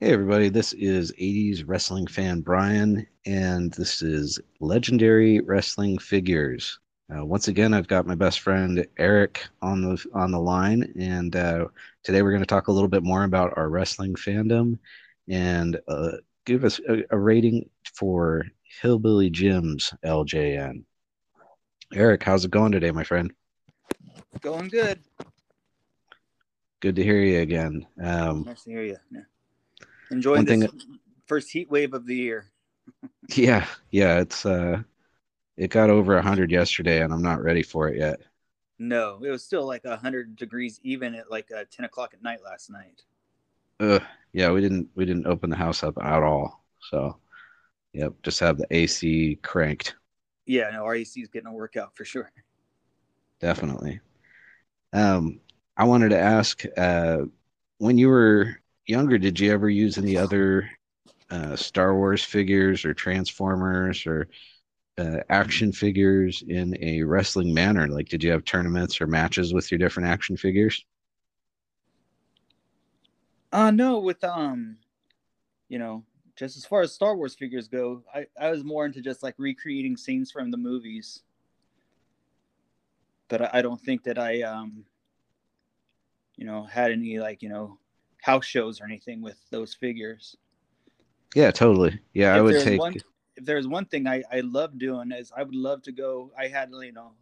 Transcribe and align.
Hey, 0.00 0.12
everybody, 0.12 0.48
this 0.48 0.74
is 0.74 1.10
80s 1.20 1.64
wrestling 1.66 2.06
fan 2.06 2.40
Brian, 2.40 3.04
and 3.26 3.72
this 3.72 4.00
is 4.00 4.38
Legendary 4.60 5.40
Wrestling 5.40 5.98
Figures. 5.98 6.78
Uh, 7.12 7.24
once 7.24 7.48
again, 7.48 7.74
I've 7.74 7.88
got 7.88 8.06
my 8.06 8.14
best 8.14 8.38
friend 8.38 8.86
Eric 8.96 9.44
on 9.60 9.82
the 9.82 10.06
on 10.14 10.30
the 10.30 10.38
line, 10.38 10.92
and 10.96 11.34
uh, 11.34 11.64
today 12.04 12.22
we're 12.22 12.30
going 12.30 12.44
to 12.44 12.46
talk 12.46 12.68
a 12.68 12.72
little 12.72 12.88
bit 12.88 13.02
more 13.02 13.24
about 13.24 13.58
our 13.58 13.68
wrestling 13.68 14.14
fandom 14.14 14.78
and 15.28 15.80
uh, 15.88 16.12
give 16.44 16.62
us 16.62 16.80
a, 16.88 17.02
a 17.10 17.18
rating 17.18 17.68
for 17.92 18.44
Hillbilly 18.80 19.30
Jim's 19.30 19.92
LJN. 20.04 20.84
Eric, 21.92 22.22
how's 22.22 22.44
it 22.44 22.52
going 22.52 22.70
today, 22.70 22.92
my 22.92 23.02
friend? 23.02 23.32
Going 24.42 24.68
good. 24.68 25.00
Good 26.78 26.94
to 26.94 27.02
hear 27.02 27.20
you 27.20 27.40
again. 27.40 27.84
Um, 28.00 28.44
Nice 28.46 28.62
to 28.62 28.70
hear 28.70 28.84
you. 28.84 28.96
Yeah. 29.10 29.22
Enjoying 30.10 30.44
this 30.44 30.64
first 31.26 31.50
heat 31.50 31.70
wave 31.70 31.94
of 31.94 32.06
the 32.06 32.16
year. 32.16 32.46
yeah, 33.36 33.66
yeah, 33.90 34.20
it's 34.20 34.46
uh, 34.46 34.82
it 35.56 35.70
got 35.70 35.90
over 35.90 36.14
100 36.14 36.50
yesterday, 36.50 37.02
and 37.02 37.12
I'm 37.12 37.22
not 37.22 37.42
ready 37.42 37.62
for 37.62 37.88
it 37.88 37.98
yet. 37.98 38.20
No, 38.78 39.20
it 39.24 39.30
was 39.30 39.44
still 39.44 39.66
like 39.66 39.84
hundred 39.84 40.36
degrees 40.36 40.80
even 40.82 41.14
at 41.14 41.30
like 41.30 41.50
uh, 41.50 41.64
ten 41.70 41.84
o'clock 41.84 42.14
at 42.14 42.22
night 42.22 42.42
last 42.44 42.70
night. 42.70 43.02
Ugh, 43.80 44.02
yeah, 44.32 44.50
we 44.50 44.60
didn't 44.60 44.88
we 44.94 45.04
didn't 45.04 45.26
open 45.26 45.50
the 45.50 45.56
house 45.56 45.82
up 45.82 45.98
at 45.98 46.22
all. 46.22 46.64
So, 46.80 47.18
yep, 47.92 48.14
just 48.22 48.40
have 48.40 48.58
the 48.58 48.66
AC 48.70 49.36
cranked. 49.42 49.96
Yeah, 50.46 50.70
no, 50.70 50.90
AC 50.90 51.20
is 51.20 51.28
getting 51.28 51.48
a 51.48 51.52
workout 51.52 51.96
for 51.96 52.04
sure. 52.04 52.32
Definitely. 53.40 54.00
Um, 54.92 55.40
I 55.76 55.84
wanted 55.84 56.10
to 56.10 56.18
ask, 56.18 56.64
uh, 56.76 57.18
when 57.78 57.98
you 57.98 58.08
were 58.08 58.60
younger, 58.88 59.18
did 59.18 59.38
you 59.38 59.52
ever 59.52 59.68
use 59.68 59.98
any 59.98 60.16
other 60.16 60.68
uh, 61.30 61.54
Star 61.54 61.94
Wars 61.94 62.24
figures 62.24 62.84
or 62.84 62.94
Transformers 62.94 64.06
or 64.06 64.28
uh, 64.96 65.18
action 65.28 65.72
figures 65.72 66.42
in 66.48 66.76
a 66.82 67.02
wrestling 67.02 67.52
manner? 67.54 67.86
Like, 67.86 68.08
did 68.08 68.24
you 68.24 68.32
have 68.32 68.44
tournaments 68.44 69.00
or 69.00 69.06
matches 69.06 69.54
with 69.54 69.70
your 69.70 69.78
different 69.78 70.08
action 70.08 70.36
figures? 70.36 70.84
Uh 73.50 73.70
no, 73.70 73.98
with 73.98 74.22
um, 74.24 74.76
you 75.70 75.78
know, 75.78 76.04
just 76.36 76.58
as 76.58 76.66
far 76.66 76.82
as 76.82 76.92
Star 76.92 77.16
Wars 77.16 77.34
figures 77.34 77.66
go, 77.66 78.02
I 78.14 78.26
I 78.38 78.50
was 78.50 78.62
more 78.62 78.84
into 78.84 79.00
just 79.00 79.22
like 79.22 79.34
recreating 79.38 79.96
scenes 79.96 80.30
from 80.30 80.50
the 80.50 80.58
movies. 80.58 81.22
But 83.28 83.40
I, 83.40 83.50
I 83.54 83.62
don't 83.62 83.80
think 83.80 84.04
that 84.04 84.18
I 84.18 84.42
um, 84.42 84.84
you 86.36 86.44
know, 86.44 86.64
had 86.64 86.92
any 86.92 87.18
like 87.18 87.42
you 87.42 87.48
know 87.48 87.78
house 88.22 88.44
shows 88.44 88.80
or 88.80 88.84
anything 88.84 89.22
with 89.22 89.38
those 89.50 89.74
figures. 89.74 90.36
Yeah, 91.34 91.50
totally. 91.50 91.98
Yeah, 92.14 92.34
I 92.34 92.38
if 92.38 92.42
would 92.42 92.54
there's 92.54 92.64
take. 92.64 92.80
one 92.80 92.94
if 93.36 93.44
there's 93.44 93.68
one 93.68 93.84
thing 93.84 94.06
I, 94.06 94.22
I 94.32 94.40
love 94.40 94.78
doing 94.78 95.12
is 95.12 95.32
I 95.36 95.42
would 95.42 95.54
love 95.54 95.82
to 95.82 95.92
go 95.92 96.32
I 96.36 96.48
had 96.48 96.70
you 96.72 96.92
know 96.92 97.12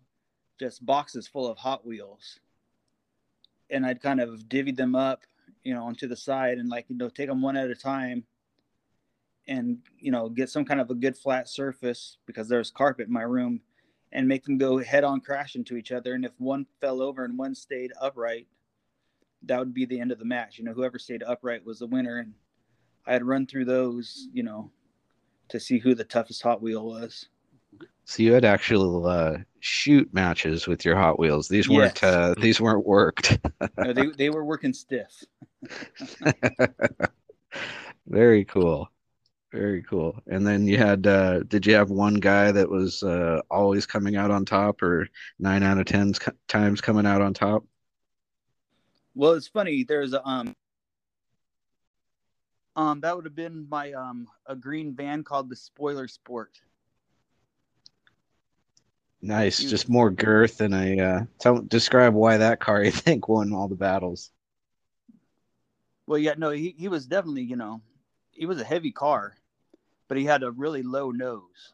just 0.59 0.85
boxes 0.85 1.29
full 1.29 1.47
of 1.47 1.59
Hot 1.59 1.87
Wheels 1.87 2.41
and 3.69 3.85
I'd 3.85 4.01
kind 4.01 4.21
of 4.21 4.49
divvy 4.49 4.73
them 4.73 4.95
up 4.95 5.23
you 5.63 5.75
know 5.75 5.85
onto 5.85 6.07
the 6.07 6.17
side 6.17 6.59
and 6.59 6.69
like 6.69 6.87
you 6.89 6.97
know 6.97 7.09
take 7.09 7.29
them 7.29 7.43
one 7.43 7.57
at 7.57 7.71
a 7.71 7.75
time 7.75 8.25
and 9.49 9.79
you 9.99 10.11
know 10.11 10.29
get 10.29 10.49
some 10.49 10.65
kind 10.65 10.81
of 10.81 10.91
a 10.91 10.95
good 10.95 11.17
flat 11.17 11.49
surface 11.49 12.19
because 12.27 12.49
there's 12.49 12.71
carpet 12.71 13.09
in 13.09 13.13
my 13.13 13.23
room 13.23 13.61
and 14.13 14.27
make 14.27 14.45
them 14.45 14.57
go 14.57 14.79
head 14.79 15.05
on 15.05 15.21
crash 15.21 15.57
into 15.57 15.77
each 15.77 15.93
other 15.93 16.15
and 16.15 16.25
if 16.25 16.33
one 16.39 16.67
fell 16.81 17.03
over 17.03 17.25
and 17.25 17.37
one 17.37 17.55
stayed 17.55 17.93
upright 18.01 18.47
that 19.43 19.59
would 19.59 19.75
be 19.75 19.85
the 19.85 20.01
end 20.01 20.13
of 20.13 20.19
the 20.19 20.25
match 20.25 20.59
you 20.59 20.65
know 20.65 20.73
whoever 20.73 20.99
stayed 20.99 21.23
upright 21.23 21.65
was 21.65 21.79
the 21.79 21.87
winner 21.87 22.19
and 22.19 22.33
I 23.07 23.13
had 23.13 23.25
run 23.25 23.47
through 23.47 23.67
those 23.67 24.29
you 24.33 24.43
know 24.43 24.71
to 25.49 25.61
see 25.61 25.79
who 25.79 25.95
the 25.95 26.05
toughest 26.05 26.43
Hot 26.43 26.61
Wheel 26.61 26.85
was. 26.85 27.29
So 28.05 28.23
you 28.23 28.33
had 28.33 28.45
actual 28.45 29.07
uh, 29.07 29.39
shoot 29.61 30.13
matches 30.13 30.67
with 30.67 30.85
your 30.85 30.97
Hot 30.97 31.19
Wheels. 31.21 31.47
These 31.49 31.69
weren't 31.69 32.01
Yes. 32.03 32.03
uh, 32.03 32.35
these 32.41 32.61
weren't 32.61 32.85
worked. 32.87 33.39
No, 33.79 33.93
they 33.93 34.07
they 34.07 34.31
were 34.31 34.45
working 34.45 34.73
stiff. 34.73 35.23
Very 38.07 38.45
cool. 38.45 38.89
Very 39.53 39.83
cool. 39.83 40.19
And 40.27 40.47
then 40.47 40.67
you 40.67 40.79
had 40.79 41.07
uh 41.07 41.41
did 41.45 41.67
you 41.67 41.75
have 41.75 41.91
one 41.91 42.15
guy 42.15 42.53
that 42.53 42.69
was 42.69 43.03
uh 43.03 43.41
always 43.51 43.87
coming 43.87 44.17
out 44.17 44.31
on 44.31 44.45
top 44.45 44.83
or 44.83 45.09
9 45.39 45.63
out 45.63 45.79
of 45.79 45.87
10 45.87 46.13
times 46.49 46.81
coming 46.81 47.07
out 47.07 47.23
on 47.23 47.35
top? 47.35 47.65
Well, 49.17 49.33
it's 49.33 49.49
funny. 49.49 49.83
There's 49.83 50.13
a 50.13 50.25
um 50.29 50.55
um 52.77 53.01
that 53.01 53.17
would 53.17 53.25
have 53.25 53.35
been 53.35 53.67
my 53.69 53.93
um 53.93 54.29
a 54.47 54.55
green 54.55 54.95
van 54.95 55.25
called 55.25 55.49
the 55.49 55.57
Spoiler 55.57 56.07
Sport. 56.07 56.61
Nice. 59.23 59.63
You- 59.63 59.71
Just 59.71 59.89
more 59.89 60.11
girth 60.11 60.61
and 60.61 60.75
a 60.75 61.01
uh 61.01 61.21
tell 61.39 61.63
describe 61.63 62.15
why 62.15 62.37
that 62.37 62.61
car 62.61 62.83
you 62.85 62.93
think 62.93 63.29
won 63.29 63.53
all 63.53 63.69
the 63.69 63.75
battles. 63.75 64.31
Well, 66.07 66.19
yeah, 66.19 66.35
no, 66.37 66.51
he 66.51 66.75
he 66.79 66.89
was 66.89 67.07
definitely 67.07 67.43
you 67.43 67.57
know 67.57 67.81
he 68.31 68.47
was 68.47 68.61
a 68.61 68.65
heavy 68.65 68.93
car, 68.93 69.37
but 70.09 70.19
he 70.19 70.25
had 70.25 70.43
a 70.43 70.51
really 70.51 70.83
low 70.83 71.11
nose. 71.11 71.73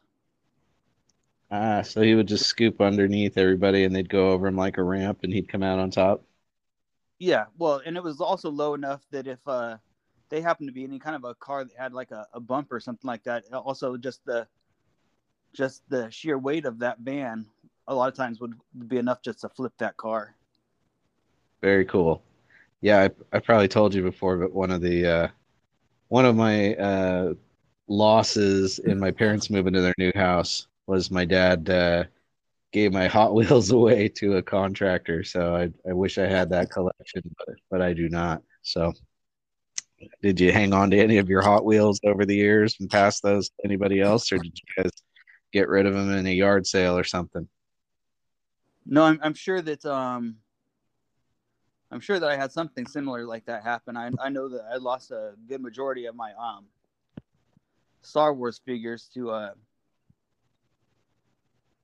Ah, 1.51 1.81
so 1.83 2.01
he 2.01 2.15
would 2.15 2.27
just 2.27 2.45
scoop 2.47 2.81
underneath 2.81 3.37
everybody 3.37 3.83
and 3.83 3.95
they'd 3.95 4.09
go 4.09 4.31
over 4.31 4.47
him 4.47 4.55
like 4.57 4.77
a 4.77 4.83
ramp 4.83 5.19
and 5.23 5.31
he'd 5.33 5.47
come 5.49 5.63
out 5.63 5.79
on 5.79 5.91
top. 5.91 6.25
Yeah, 7.23 7.45
well, 7.57 7.81
and 7.85 7.95
it 7.95 8.03
was 8.03 8.19
also 8.19 8.51
low 8.51 8.73
enough 8.73 9.01
that 9.11 9.27
if 9.27 9.39
uh 9.47 9.77
they 10.29 10.41
happened 10.41 10.67
to 10.67 10.73
be 10.73 10.83
any 10.83 10.99
kind 10.99 11.15
of 11.15 11.23
a 11.23 11.33
car 11.35 11.63
that 11.63 11.77
had 11.77 11.93
like 11.93 12.11
a, 12.11 12.27
a 12.33 12.39
bump 12.41 12.69
or 12.69 12.81
something 12.81 13.07
like 13.07 13.23
that, 13.23 13.45
also 13.53 13.95
just 13.95 14.25
the 14.25 14.45
just 15.53 15.83
the 15.87 16.11
sheer 16.11 16.37
weight 16.37 16.65
of 16.65 16.79
that 16.79 16.99
van 16.99 17.45
a 17.87 17.95
lot 17.95 18.09
of 18.09 18.15
times 18.17 18.41
would 18.41 18.53
be 18.89 18.97
enough 18.97 19.21
just 19.21 19.39
to 19.39 19.47
flip 19.47 19.71
that 19.77 19.95
car. 19.95 20.35
Very 21.61 21.85
cool. 21.85 22.21
Yeah, 22.81 23.03
I, 23.03 23.37
I 23.37 23.39
probably 23.39 23.69
told 23.69 23.93
you 23.95 24.01
before, 24.03 24.35
but 24.35 24.51
one 24.51 24.69
of 24.69 24.81
the 24.81 25.07
uh, 25.07 25.27
one 26.09 26.25
of 26.25 26.35
my 26.35 26.75
uh, 26.75 27.35
losses 27.87 28.79
in 28.79 28.99
my 28.99 29.11
parents 29.11 29.49
moving 29.49 29.71
to 29.75 29.81
their 29.81 29.95
new 29.97 30.11
house 30.13 30.67
was 30.87 31.09
my 31.09 31.23
dad 31.23 31.69
uh, 31.69 32.03
gave 32.73 32.91
my 32.91 33.07
Hot 33.07 33.33
Wheels 33.33 33.71
away 33.79 34.09
to 34.09 34.37
a 34.37 34.41
contractor. 34.41 35.23
So 35.23 35.55
I, 35.55 35.69
I 35.89 35.93
wish 35.93 36.17
I 36.17 36.27
had 36.27 36.49
that 36.49 36.69
collection, 36.71 37.21
but, 37.37 37.55
but 37.71 37.81
I 37.81 37.93
do 37.93 38.09
not. 38.09 38.41
So 38.63 38.91
did 40.21 40.39
you 40.39 40.51
hang 40.51 40.73
on 40.73 40.91
to 40.91 40.99
any 40.99 41.17
of 41.17 41.29
your 41.29 41.41
Hot 41.41 41.63
Wheels 41.63 42.01
over 42.03 42.25
the 42.25 42.35
years 42.35 42.75
and 42.79 42.89
pass 42.89 43.21
those 43.21 43.49
to 43.49 43.55
anybody 43.63 44.01
else, 44.01 44.31
or 44.31 44.37
did 44.37 44.57
you 44.57 44.83
guys 44.83 44.91
get 45.53 45.69
rid 45.69 45.85
of 45.85 45.93
them 45.93 46.11
in 46.11 46.25
a 46.25 46.33
yard 46.33 46.67
sale 46.67 46.97
or 46.97 47.03
something? 47.03 47.47
No, 48.85 49.03
I'm, 49.03 49.19
I'm 49.23 49.33
sure 49.33 49.61
that 49.61 49.85
um, 49.85 50.37
I'm 51.89 52.01
sure 52.01 52.19
that 52.19 52.29
I 52.29 52.35
had 52.35 52.51
something 52.51 52.85
similar 52.85 53.25
like 53.25 53.45
that 53.45 53.63
happen. 53.63 53.95
I 53.95 54.09
I 54.19 54.27
know 54.27 54.49
that 54.49 54.65
I 54.73 54.77
lost 54.77 55.11
a 55.11 55.33
good 55.47 55.61
majority 55.61 56.05
of 56.05 56.15
my 56.15 56.33
um 56.33 56.65
Star 58.01 58.33
Wars 58.33 58.59
figures 58.65 59.09
to 59.13 59.31
uh 59.31 59.51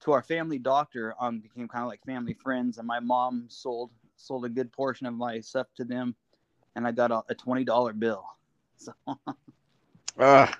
to 0.02 0.12
our 0.12 0.22
family 0.22 0.58
doctor. 0.60 1.14
Um, 1.20 1.40
became 1.40 1.68
kind 1.68 1.84
of 1.84 1.90
like 1.90 2.04
family 2.06 2.34
friends, 2.34 2.78
and 2.78 2.88
my 2.88 3.00
mom 3.00 3.46
sold 3.50 3.92
sold 4.18 4.46
a 4.46 4.50
good 4.50 4.72
portion 4.72 5.08
of 5.08 5.14
my 5.14 5.40
stuff 5.40 5.68
to 5.78 5.86
them, 5.86 6.16
and 6.76 6.86
I 6.88 6.92
got 6.92 7.12
a, 7.12 7.24
a 7.30 7.36
twenty 7.36 7.64
dollar 7.64 7.94
bill. 7.94 8.26
So, 8.82 8.94
Ah, 10.18 10.58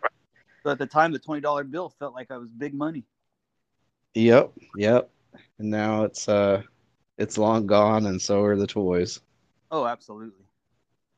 so 0.64 0.72
at 0.72 0.78
the 0.80 0.86
time, 0.86 1.12
the 1.12 1.20
twenty 1.20 1.42
dollar 1.42 1.64
bill 1.64 1.90
felt 1.90 2.14
like 2.14 2.32
I 2.32 2.38
was 2.38 2.50
big 2.52 2.74
money. 2.74 3.06
Yep, 4.16 4.54
yep. 4.76 5.10
And 5.60 5.70
now 5.70 6.04
it's 6.04 6.28
uh 6.28 6.64
it's 7.18 7.38
long 7.38 7.66
gone 7.68 8.06
and 8.06 8.22
so 8.22 8.42
are 8.44 8.56
the 8.58 8.68
toys. 8.68 9.20
Oh, 9.72 9.86
absolutely. 9.86 10.46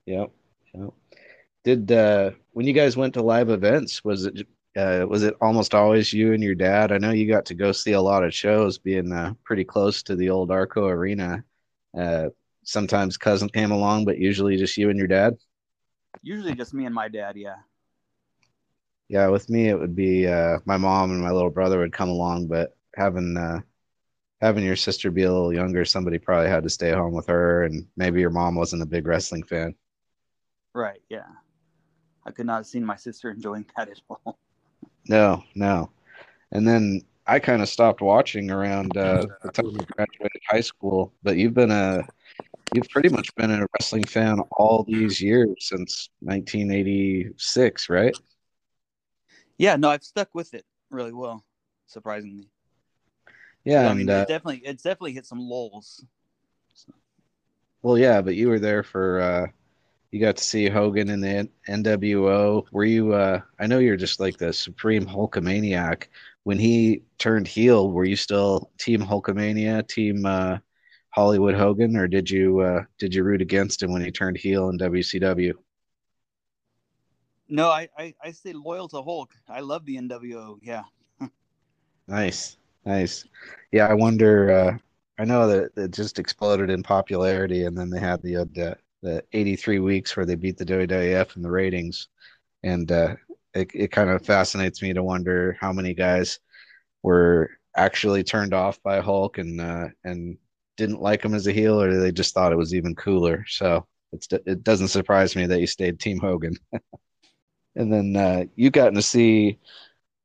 Yep. 0.06 0.32
Yep. 0.74 0.94
Did 1.64 1.92
uh 1.92 2.32
when 2.54 2.66
you 2.68 2.74
guys 2.74 2.98
went 2.98 3.14
to 3.16 3.22
live 3.22 3.50
events, 3.50 4.04
was 4.04 4.26
it 4.26 4.48
uh 4.78 5.06
was 5.08 5.24
it 5.24 5.36
almost 5.42 5.76
always 5.76 6.14
you 6.14 6.34
and 6.34 6.44
your 6.44 6.56
dad? 6.56 6.92
I 6.92 6.98
know 6.98 7.12
you 7.12 7.28
got 7.28 7.46
to 7.48 7.56
go 7.56 7.72
see 7.72 7.92
a 7.94 8.02
lot 8.02 8.24
of 8.24 8.34
shows 8.34 8.78
being 8.78 9.12
uh, 9.12 9.34
pretty 9.44 9.64
close 9.66 10.02
to 10.04 10.16
the 10.16 10.30
old 10.30 10.52
Arco 10.52 10.88
Arena. 10.88 11.44
Uh 11.98 12.30
sometimes 12.64 13.18
cousin 13.18 13.50
came 13.50 13.72
along, 13.72 14.06
but 14.06 14.18
usually 14.18 14.56
just 14.58 14.78
you 14.78 14.90
and 14.90 14.98
your 14.98 15.08
dad. 15.08 15.36
Usually 16.22 16.54
just 16.56 16.74
me 16.74 16.86
and 16.86 16.96
my 16.96 17.08
dad. 17.08 17.36
Yeah. 17.36 17.56
Yeah, 19.10 19.28
with 19.28 19.50
me 19.50 19.68
it 19.68 19.78
would 19.78 19.96
be 19.96 20.28
uh 20.28 20.60
my 20.66 20.78
mom 20.78 21.12
and 21.12 21.22
my 21.22 21.32
little 21.32 21.50
brother 21.50 21.80
would 21.80 21.94
come 21.94 22.10
along, 22.10 22.48
but 22.48 22.78
having 22.96 23.36
uh 23.38 23.60
having 24.40 24.64
your 24.64 24.76
sister 24.76 25.12
be 25.12 25.24
a 25.24 25.32
little 25.32 25.54
younger, 25.54 25.86
somebody 25.86 26.18
probably 26.18 26.50
had 26.50 26.64
to 26.64 26.70
stay 26.70 26.92
home 26.92 27.14
with 27.14 27.28
her 27.28 27.64
and 27.64 27.88
maybe 27.98 28.22
your 28.22 28.30
mom 28.30 28.56
wasn't 28.56 28.82
a 28.82 28.86
big 28.88 29.06
wrestling 29.06 29.44
fan. 29.44 29.76
Right. 30.74 31.02
Yeah. 31.10 31.28
I 32.26 32.32
could 32.32 32.46
not 32.46 32.58
have 32.58 32.66
seen 32.68 32.86
my 32.86 32.96
sister 32.96 33.32
enjoying 33.32 33.66
that 33.76 33.90
at 33.90 34.02
all. 34.10 34.40
No, 35.08 35.44
no. 35.56 35.90
And 36.52 36.68
then 36.68 37.02
I 37.28 37.40
kind 37.40 37.62
of 37.62 37.70
stopped 37.70 38.02
watching 38.02 38.52
around 38.52 38.96
uh, 38.98 39.26
the 39.44 39.52
time 39.52 39.68
I 39.80 39.84
graduated 39.96 40.42
high 40.48 40.62
school, 40.62 41.14
but 41.24 41.38
you've 41.38 41.54
been 41.54 41.72
a 41.72 42.04
you've 42.74 42.90
pretty 42.90 43.10
much 43.10 43.34
been 43.36 43.52
a 43.52 43.66
wrestling 43.74 44.04
fan 44.04 44.40
all 44.58 44.84
these 44.84 45.22
years 45.22 45.54
since 45.60 46.10
1986, 46.22 47.90
right? 47.90 48.16
Yeah, 49.58 49.76
no, 49.76 49.90
I've 49.90 50.04
stuck 50.04 50.30
with 50.34 50.54
it 50.54 50.66
really 50.90 51.14
well, 51.14 51.46
surprisingly. 51.88 52.48
Yeah, 53.64 53.90
I 53.90 53.94
mean, 53.94 54.02
and 54.02 54.10
uh, 54.10 54.14
it 54.24 54.28
definitely, 54.28 54.62
it's 54.66 54.84
definitely 54.84 55.14
hit 55.14 55.26
some 55.26 55.40
lulls. 55.40 56.04
well, 57.84 57.98
yeah, 57.98 58.22
but 58.22 58.36
you 58.36 58.50
were 58.50 58.60
there 58.60 58.84
for. 58.84 59.22
Uh, 59.22 59.48
you 60.12 60.20
got 60.20 60.38
to 60.38 60.44
see 60.44 60.68
Hogan 60.68 61.10
in 61.10 61.22
the 61.22 61.50
NWO. 61.70 62.66
Were 62.72 62.84
you? 62.84 63.14
Uh, 63.14 63.42
I 63.60 63.68
know 63.68 63.80
you're 63.80 63.98
just 63.98 64.20
like 64.20 64.38
the 64.38 64.52
supreme 64.52 65.06
Hulkamaniac. 65.06 66.08
When 66.44 66.60
he 66.60 67.04
turned 67.18 67.48
heel, 67.48 67.92
were 67.92 68.06
you 68.06 68.16
still 68.16 68.72
Team 68.78 69.02
Hulkamania, 69.02 69.88
Team 69.88 70.26
uh, 70.26 70.58
Hollywood 71.10 71.56
Hogan, 71.56 71.96
or 71.96 72.08
did 72.08 72.30
you 72.30 72.60
uh, 72.60 72.84
did 73.00 73.16
you 73.16 73.24
root 73.24 73.42
against 73.42 73.82
him 73.82 73.92
when 73.94 74.04
he 74.04 74.12
turned 74.12 74.38
heel 74.38 74.70
in 74.70 74.78
WCW? 74.78 75.54
No, 77.48 77.70
I, 77.70 77.90
I, 77.98 78.14
I 78.24 78.32
stay 78.32 78.54
loyal 78.54 78.88
to 78.90 79.02
Hulk. 79.02 79.34
I 79.50 79.60
love 79.60 79.86
the 79.86 79.98
NWO. 79.98 80.58
Yeah. 80.62 80.84
Nice, 82.08 82.58
nice. 82.86 83.26
Yeah, 83.72 83.88
I 83.88 83.94
wonder. 83.94 84.52
Uh, 84.52 84.78
I 85.18 85.26
know 85.26 85.48
that 85.48 85.72
it 85.78 85.92
just 85.92 86.20
exploded 86.20 86.70
in 86.70 86.84
popularity, 86.84 87.66
and 87.66 87.78
then 87.78 87.90
they 87.90 88.00
had 88.00 88.22
the 88.22 88.38
uh, 88.38 88.74
the, 89.02 89.10
the 89.10 89.24
83 89.34 89.80
weeks 89.80 90.16
where 90.16 90.26
they 90.26 90.36
beat 90.36 90.58
the 90.58 90.66
WWF 90.66 91.36
in 91.36 91.42
the 91.42 91.52
ratings, 91.52 92.08
and 92.64 92.92
uh, 92.92 93.16
it 93.54 93.72
it 93.74 93.92
kind 93.92 94.10
of 94.10 94.26
fascinates 94.26 94.82
me 94.82 94.94
to 94.94 95.04
wonder 95.04 95.58
how 95.60 95.72
many 95.74 95.94
guys 95.94 96.40
were 97.04 97.50
actually 97.76 98.24
turned 98.24 98.54
off 98.54 98.82
by 98.84 99.00
Hulk 99.00 99.38
and 99.38 99.60
uh, 99.62 99.88
and 100.04 100.38
didn't 100.78 101.02
like 101.02 101.24
him 101.24 101.34
as 101.34 101.48
a 101.48 101.52
heel, 101.52 101.82
or 101.82 102.00
they 102.00 102.12
just 102.12 102.34
thought 102.34 102.54
it 102.54 102.58
was 102.58 102.74
even 102.74 102.96
cooler. 102.96 103.46
So 103.48 103.86
it's 104.12 104.28
it 104.32 104.64
doesn't 104.64 104.90
surprise 104.90 105.36
me 105.36 105.46
that 105.48 105.60
you 105.60 105.68
stayed 105.68 106.00
Team 106.00 106.20
Hogan. 106.20 106.56
and 107.76 107.92
then 107.92 108.16
uh, 108.16 108.46
you 108.56 108.70
gotten 108.70 108.96
to 108.96 109.02
see 109.02 109.60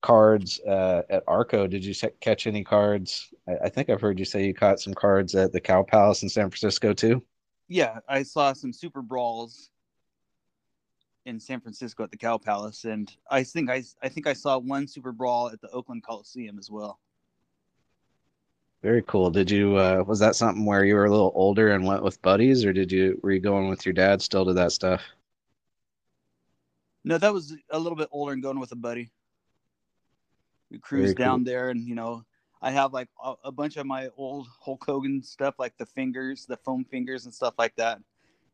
cards 0.02 0.60
uh, 0.60 1.02
at 1.10 1.24
Arco. 1.26 1.66
Did 1.66 1.84
you 1.84 1.94
catch 2.20 2.46
any 2.46 2.64
cards? 2.64 3.32
I, 3.48 3.66
I 3.66 3.68
think 3.68 3.90
I've 3.90 4.00
heard 4.00 4.18
you 4.18 4.24
say 4.24 4.46
you 4.46 4.54
caught 4.54 4.80
some 4.80 4.94
cards 4.94 5.34
at 5.34 5.52
the 5.52 5.60
Cow 5.60 5.82
Palace 5.82 6.22
in 6.22 6.28
San 6.28 6.50
Francisco 6.50 6.92
too. 6.92 7.22
Yeah, 7.68 7.98
I 8.08 8.22
saw 8.22 8.52
some 8.52 8.72
super 8.72 9.02
brawls 9.02 9.70
in 11.24 11.40
San 11.40 11.60
Francisco 11.60 12.04
at 12.04 12.10
the 12.10 12.16
Cow 12.16 12.38
Palace, 12.38 12.84
and 12.84 13.12
I 13.30 13.42
think 13.42 13.68
I 13.68 13.82
I 14.02 14.08
think 14.08 14.26
I 14.26 14.32
saw 14.32 14.58
one 14.58 14.86
super 14.86 15.12
brawl 15.12 15.48
at 15.48 15.60
the 15.60 15.68
Oakland 15.70 16.04
Coliseum 16.04 16.58
as 16.58 16.70
well. 16.70 17.00
Very 18.82 19.02
cool. 19.02 19.30
Did 19.30 19.50
you 19.50 19.76
uh, 19.76 20.04
was 20.06 20.20
that 20.20 20.36
something 20.36 20.64
where 20.64 20.84
you 20.84 20.94
were 20.94 21.06
a 21.06 21.10
little 21.10 21.32
older 21.34 21.72
and 21.72 21.84
went 21.84 22.04
with 22.04 22.22
buddies, 22.22 22.64
or 22.64 22.72
did 22.72 22.92
you 22.92 23.18
were 23.22 23.32
you 23.32 23.40
going 23.40 23.68
with 23.68 23.84
your 23.84 23.92
dad 23.92 24.22
still 24.22 24.44
to 24.44 24.52
that 24.54 24.70
stuff? 24.70 25.02
No, 27.02 27.18
that 27.18 27.32
was 27.32 27.56
a 27.70 27.78
little 27.78 27.96
bit 27.96 28.08
older 28.12 28.32
and 28.32 28.42
going 28.42 28.60
with 28.60 28.72
a 28.72 28.76
buddy. 28.76 29.10
We 30.70 30.78
cruised 30.78 31.16
cool. 31.16 31.24
down 31.24 31.44
there, 31.44 31.70
and 31.70 31.86
you 31.86 31.96
know, 31.96 32.24
I 32.66 32.72
have 32.72 32.92
like 32.92 33.08
a, 33.22 33.34
a 33.44 33.52
bunch 33.52 33.76
of 33.76 33.86
my 33.86 34.08
old 34.16 34.48
Hulk 34.60 34.82
Hogan 34.84 35.22
stuff, 35.22 35.54
like 35.56 35.78
the 35.78 35.86
fingers, 35.86 36.46
the 36.46 36.56
foam 36.56 36.84
fingers, 36.84 37.24
and 37.24 37.32
stuff 37.32 37.54
like 37.58 37.76
that. 37.76 38.00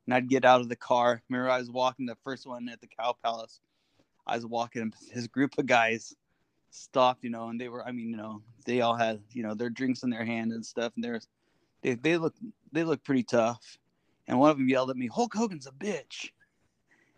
And 0.04 0.14
I'd 0.14 0.28
get 0.28 0.44
out 0.44 0.60
of 0.60 0.68
the 0.68 0.76
car. 0.76 1.22
Remember, 1.30 1.48
I 1.48 1.58
was 1.58 1.70
walking 1.70 2.04
the 2.04 2.18
first 2.22 2.46
one 2.46 2.68
at 2.68 2.82
the 2.82 2.88
Cow 2.88 3.16
Palace. 3.24 3.60
I 4.26 4.36
was 4.36 4.44
walking, 4.44 4.82
and 4.82 4.94
his 5.10 5.28
group 5.28 5.56
of 5.56 5.64
guys 5.64 6.14
stopped, 6.68 7.24
you 7.24 7.30
know, 7.30 7.48
and 7.48 7.58
they 7.58 7.70
were, 7.70 7.82
I 7.86 7.92
mean, 7.92 8.10
you 8.10 8.18
know, 8.18 8.42
they 8.66 8.82
all 8.82 8.94
had, 8.94 9.22
you 9.30 9.42
know, 9.42 9.54
their 9.54 9.70
drinks 9.70 10.02
in 10.02 10.10
their 10.10 10.26
hand 10.26 10.52
and 10.52 10.64
stuff, 10.64 10.92
and 10.94 11.02
there's, 11.02 11.26
they 11.80 11.94
they 11.94 12.18
look 12.18 12.34
they 12.70 12.84
look 12.84 13.02
pretty 13.02 13.22
tough. 13.22 13.78
And 14.28 14.38
one 14.38 14.50
of 14.50 14.58
them 14.58 14.68
yelled 14.68 14.90
at 14.90 14.96
me, 14.96 15.06
"Hulk 15.06 15.32
Hogan's 15.34 15.66
a 15.66 15.72
bitch." 15.72 16.32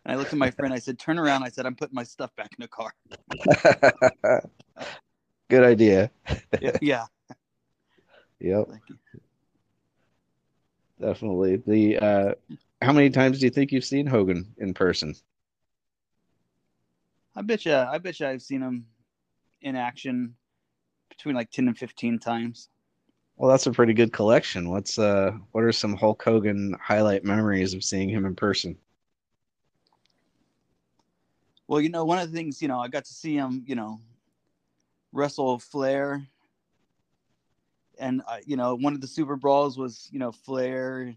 And 0.05 0.13
I 0.13 0.17
looked 0.17 0.33
at 0.33 0.39
my 0.39 0.53
friend. 0.53 0.73
I 0.73 0.79
said, 0.79 1.01
"Turn 1.01 1.19
around." 1.19 1.43
I 1.43 1.49
said, 1.49 1.67
"I'm 1.67 1.75
putting 1.75 1.97
my 1.97 2.05
stuff 2.05 2.31
back 2.37 2.53
in 2.57 2.63
the 2.63 2.69
car." 2.69 2.95
Uh, 4.77 4.85
Good 5.49 5.65
idea. 5.65 6.11
yeah. 6.81 7.07
Yep, 8.41 8.67
Thank 8.71 8.83
you. 8.89 9.21
definitely. 11.01 11.57
The 11.57 11.99
uh, 11.99 12.35
how 12.83 12.93
many 12.93 13.11
times 13.11 13.39
do 13.39 13.47
you 13.47 13.51
think 13.51 13.73
you've 13.73 13.85
seen 13.85 14.07
Hogan 14.07 14.55
in 14.59 14.75
person? 14.75 15.15
I 17.37 17.43
bet 17.43 17.65
you. 17.65 17.75
I 17.75 17.99
bet 17.99 18.21
you. 18.21 18.27
I've 18.27 18.43
seen 18.43 18.61
him 18.63 18.87
in 19.63 19.77
action 19.77 20.35
between 21.09 21.35
like 21.35 21.51
ten 21.51 21.69
and 21.69 21.79
fifteen 21.79 22.19
times. 22.19 22.69
Well, 23.37 23.51
that's 23.51 23.67
a 23.67 23.73
pretty 23.73 23.95
good 23.95 24.13
collection. 24.13 24.71
What's 24.71 24.99
uh, 24.99 25.33
what 25.53 25.65
are 25.65 25.73
some 25.73 25.97
Hulk 25.97 26.23
Hogan 26.23 26.77
highlight 26.81 27.25
memories 27.25 27.75
of 27.75 27.83
seeing 27.83 28.09
him 28.09 28.27
in 28.27 28.37
person? 28.37 28.77
Well, 31.67 31.81
you 31.81 31.89
know, 31.89 32.05
one 32.05 32.19
of 32.19 32.31
the 32.31 32.37
things, 32.37 32.61
you 32.61 32.69
know, 32.69 32.79
I 32.79 32.89
got 32.89 33.07
to 33.07 33.13
see 33.13 33.35
him, 33.35 33.65
you 33.67 33.75
know, 33.75 34.01
wrestle 35.15 35.59
Flair, 35.59 36.27
and 37.99 38.23
uh, 38.29 38.39
you 38.45 38.57
know, 38.57 38.75
one 38.75 38.95
of 38.95 39.01
the 39.01 39.07
Super 39.07 39.37
Brawls 39.37 39.79
was, 39.79 40.09
you 40.13 40.19
know, 40.19 40.33
Flair 40.33 41.15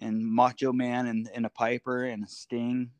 and 0.00 0.26
Macho 0.26 0.72
Man 0.72 1.06
and, 1.06 1.30
and 1.34 1.46
a 1.46 1.50
Piper 1.50 2.04
and 2.04 2.24
a 2.24 2.26
Sting. 2.26 2.90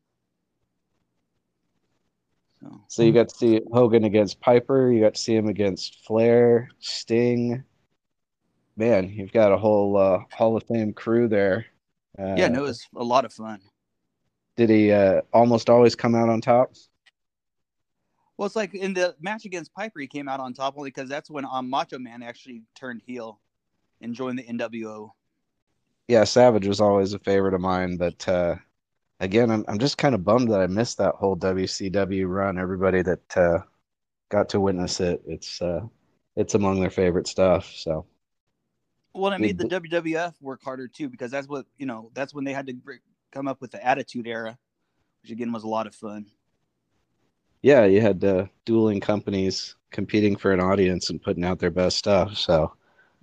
So 2.61 2.81
So 2.87 3.03
you 3.03 3.11
got 3.11 3.29
to 3.29 3.35
see 3.35 3.59
Hogan 3.73 4.03
against 4.03 4.39
Piper. 4.39 4.91
You 4.91 5.01
got 5.01 5.15
to 5.15 5.21
see 5.21 5.35
him 5.35 5.47
against 5.47 6.05
Flair, 6.05 6.69
Sting. 6.79 7.63
Man, 8.77 9.09
you've 9.09 9.33
got 9.33 9.51
a 9.51 9.57
whole 9.57 9.97
uh, 9.97 10.19
Hall 10.31 10.55
of 10.55 10.63
Fame 10.63 10.93
crew 10.93 11.27
there. 11.27 11.65
Uh, 12.17 12.35
yeah, 12.37 12.47
no, 12.47 12.59
it 12.59 12.67
was 12.67 12.87
a 12.95 13.03
lot 13.03 13.25
of 13.25 13.33
fun. 13.33 13.59
Did 14.57 14.69
he 14.69 14.91
uh, 14.91 15.21
almost 15.33 15.69
always 15.69 15.95
come 15.95 16.13
out 16.13 16.29
on 16.29 16.39
top? 16.39 16.73
Well, 18.41 18.47
it's 18.47 18.55
like 18.55 18.73
in 18.73 18.95
the 18.95 19.15
match 19.21 19.45
against 19.45 19.71
Piper, 19.71 19.99
he 19.99 20.07
came 20.07 20.27
out 20.27 20.39
on 20.39 20.55
top 20.55 20.73
only 20.75 20.89
because 20.89 21.07
that's 21.07 21.29
when 21.29 21.45
um, 21.45 21.69
Macho 21.69 21.99
Man 21.99 22.23
actually 22.23 22.63
turned 22.73 23.03
heel 23.05 23.39
and 24.01 24.15
joined 24.15 24.39
the 24.39 24.43
NWO. 24.43 25.11
Yeah, 26.07 26.23
Savage 26.23 26.65
was 26.65 26.81
always 26.81 27.13
a 27.13 27.19
favorite 27.19 27.53
of 27.53 27.61
mine, 27.61 27.97
but 27.97 28.27
uh, 28.27 28.55
again, 29.19 29.51
I'm 29.51 29.63
I'm 29.67 29.77
just 29.77 29.99
kind 29.99 30.15
of 30.15 30.23
bummed 30.23 30.49
that 30.51 30.59
I 30.59 30.65
missed 30.65 30.97
that 30.97 31.13
whole 31.13 31.37
WCW 31.37 32.27
run. 32.27 32.57
Everybody 32.57 33.03
that 33.03 33.37
uh, 33.37 33.59
got 34.29 34.49
to 34.49 34.59
witness 34.59 34.99
it, 35.01 35.21
it's 35.27 35.61
uh, 35.61 35.81
it's 36.35 36.55
among 36.55 36.79
their 36.79 36.89
favorite 36.89 37.27
stuff. 37.27 37.71
So 37.75 38.07
Well, 39.13 39.33
it 39.33 39.39
made 39.39 39.59
the 39.59 39.65
WWF 39.65 40.33
work 40.41 40.63
harder 40.63 40.87
too 40.87 41.09
because 41.09 41.29
that's 41.29 41.47
what 41.47 41.67
you 41.77 41.85
know. 41.85 42.09
That's 42.15 42.33
when 42.33 42.45
they 42.45 42.53
had 42.53 42.65
to 42.65 42.75
come 43.31 43.47
up 43.47 43.61
with 43.61 43.69
the 43.69 43.85
Attitude 43.85 44.25
Era, 44.25 44.57
which 45.21 45.29
again 45.29 45.51
was 45.51 45.61
a 45.61 45.67
lot 45.67 45.85
of 45.85 45.93
fun. 45.93 46.25
Yeah, 47.61 47.85
you 47.85 48.01
had 48.01 48.23
uh, 48.23 48.45
dueling 48.65 48.99
companies 48.99 49.75
competing 49.91 50.35
for 50.35 50.51
an 50.51 50.59
audience 50.59 51.09
and 51.09 51.21
putting 51.21 51.43
out 51.45 51.59
their 51.59 51.71
best 51.71 51.97
stuff. 51.97 52.35
So 52.37 52.73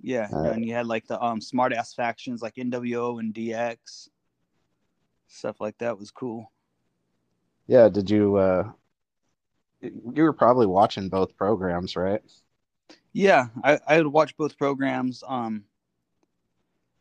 Yeah, 0.01 0.29
Uh, 0.33 0.53
and 0.53 0.63
you 0.65 0.73
had 0.73 0.87
like 0.87 1.07
the 1.07 1.21
um 1.21 1.41
smart 1.41 1.73
ass 1.73 1.93
factions 1.93 2.41
like 2.41 2.57
NWO 2.57 3.17
and 3.17 3.33
DX, 3.33 4.09
stuff 5.27 5.61
like 5.61 5.77
that 5.79 5.97
was 5.97 6.11
cool. 6.11 6.51
yeah, 7.67 7.89
did 7.89 8.09
you? 8.09 8.35
Uh, 8.37 8.71
you 9.81 10.23
were 10.23 10.33
probably 10.33 10.65
watching 10.67 11.09
both 11.09 11.35
programs, 11.37 11.95
right? 11.95 12.21
Yeah, 13.13 13.47
I 13.63 13.79
I 13.87 13.97
would 13.97 14.07
watch 14.07 14.35
both 14.37 14.57
programs. 14.57 15.23
Um, 15.27 15.65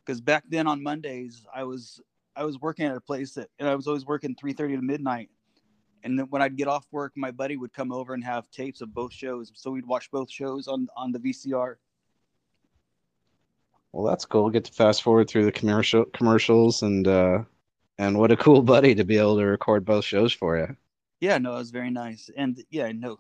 because 0.05 0.21
back 0.21 0.45
then 0.49 0.67
on 0.67 0.83
Mondays 0.83 1.47
I 1.55 1.65
was 1.65 2.01
I 2.37 2.45
was 2.45 2.59
working 2.61 2.87
at 2.87 2.97
a 2.97 3.01
place 3.01 3.35
that 3.35 3.49
and 3.59 3.69
I 3.69 3.75
was 3.75 3.87
always 3.87 4.07
working 4.07 4.35
three 4.35 4.53
thirty 4.53 4.77
to 4.77 4.83
midnight, 4.83 5.31
and 6.05 6.19
then 6.19 6.27
when 6.31 6.43
I'd 6.43 6.57
get 6.57 6.69
off 6.69 6.87
work, 6.91 7.13
my 7.17 7.31
buddy 7.31 7.57
would 7.57 7.73
come 7.73 7.93
over 7.93 8.15
and 8.15 8.25
have 8.25 8.51
tapes 8.51 8.81
of 8.81 8.95
both 8.95 9.13
shows, 9.13 9.53
so 9.55 9.71
we'd 9.71 9.87
watch 9.87 10.11
both 10.11 10.31
shows 10.31 10.69
on 10.69 10.89
on 10.97 11.13
the 11.13 11.19
VCR. 11.19 11.77
Well, 13.93 14.07
that's 14.07 14.25
cool. 14.25 14.51
Get 14.51 14.65
to 14.65 14.73
fast 14.73 15.03
forward 15.03 15.29
through 15.29 15.45
the 15.45 15.53
commercial 15.53 16.05
commercials 16.07 16.83
and 16.83 17.07
uh, 17.09 17.43
and 17.99 18.19
what 18.19 18.33
a 18.33 18.37
cool 18.37 18.63
buddy 18.63 18.95
to 18.95 19.05
be 19.05 19.19
able 19.19 19.39
to 19.39 19.45
record 19.45 19.85
both 19.85 20.05
shows 20.05 20.33
for 20.33 20.59
you. 20.59 20.77
Yeah, 21.21 21.39
no, 21.39 21.55
it 21.55 21.59
was 21.59 21.71
very 21.71 21.91
nice, 21.91 22.31
and 22.37 22.63
yeah, 22.71 22.93
no, 22.93 23.19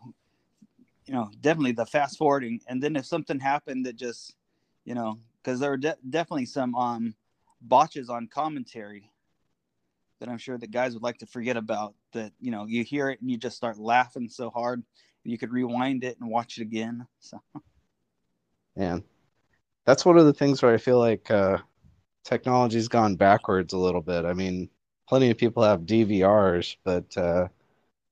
you 1.06 1.14
know, 1.14 1.30
definitely 1.40 1.73
the 1.73 1.87
fast 1.87 2.18
forwarding, 2.18 2.61
and 2.68 2.82
then 2.82 2.94
if 2.97 3.06
something 3.06 3.40
happened 3.40 3.87
that 3.87 3.97
just, 3.97 4.37
you 4.85 4.94
know, 4.94 5.18
because 5.42 5.58
there 5.58 5.70
were 5.70 5.76
de- 5.76 5.97
definitely 6.08 6.47
some 6.47 6.75
um 6.76 7.14
botches 7.61 8.08
on 8.08 8.28
commentary 8.28 9.11
that 10.20 10.28
I'm 10.28 10.38
sure 10.38 10.58
that 10.58 10.70
guys 10.70 10.94
would 10.94 11.02
like 11.02 11.18
to 11.18 11.26
forget 11.26 11.56
about. 11.56 11.94
That 12.12 12.32
you 12.40 12.50
know, 12.50 12.66
you 12.66 12.84
hear 12.84 13.10
it 13.10 13.20
and 13.20 13.30
you 13.30 13.36
just 13.36 13.56
start 13.56 13.78
laughing 13.78 14.28
so 14.28 14.50
hard, 14.50 14.82
you 15.24 15.38
could 15.38 15.52
rewind 15.52 16.04
it 16.04 16.18
and 16.20 16.30
watch 16.30 16.58
it 16.58 16.62
again. 16.62 17.06
So 17.20 17.40
Man, 18.76 19.02
that's 19.86 20.04
one 20.04 20.18
of 20.18 20.26
the 20.26 20.32
things 20.34 20.62
where 20.62 20.72
I 20.74 20.78
feel 20.78 20.98
like 20.98 21.30
uh, 21.30 21.58
technology's 22.24 22.88
gone 22.88 23.16
backwards 23.16 23.72
a 23.74 23.78
little 23.78 24.02
bit. 24.02 24.24
I 24.24 24.34
mean, 24.34 24.70
plenty 25.08 25.30
of 25.30 25.38
people 25.38 25.62
have 25.64 25.86
DVRs, 25.86 26.76
but 26.84 27.16
uh, 27.16 27.48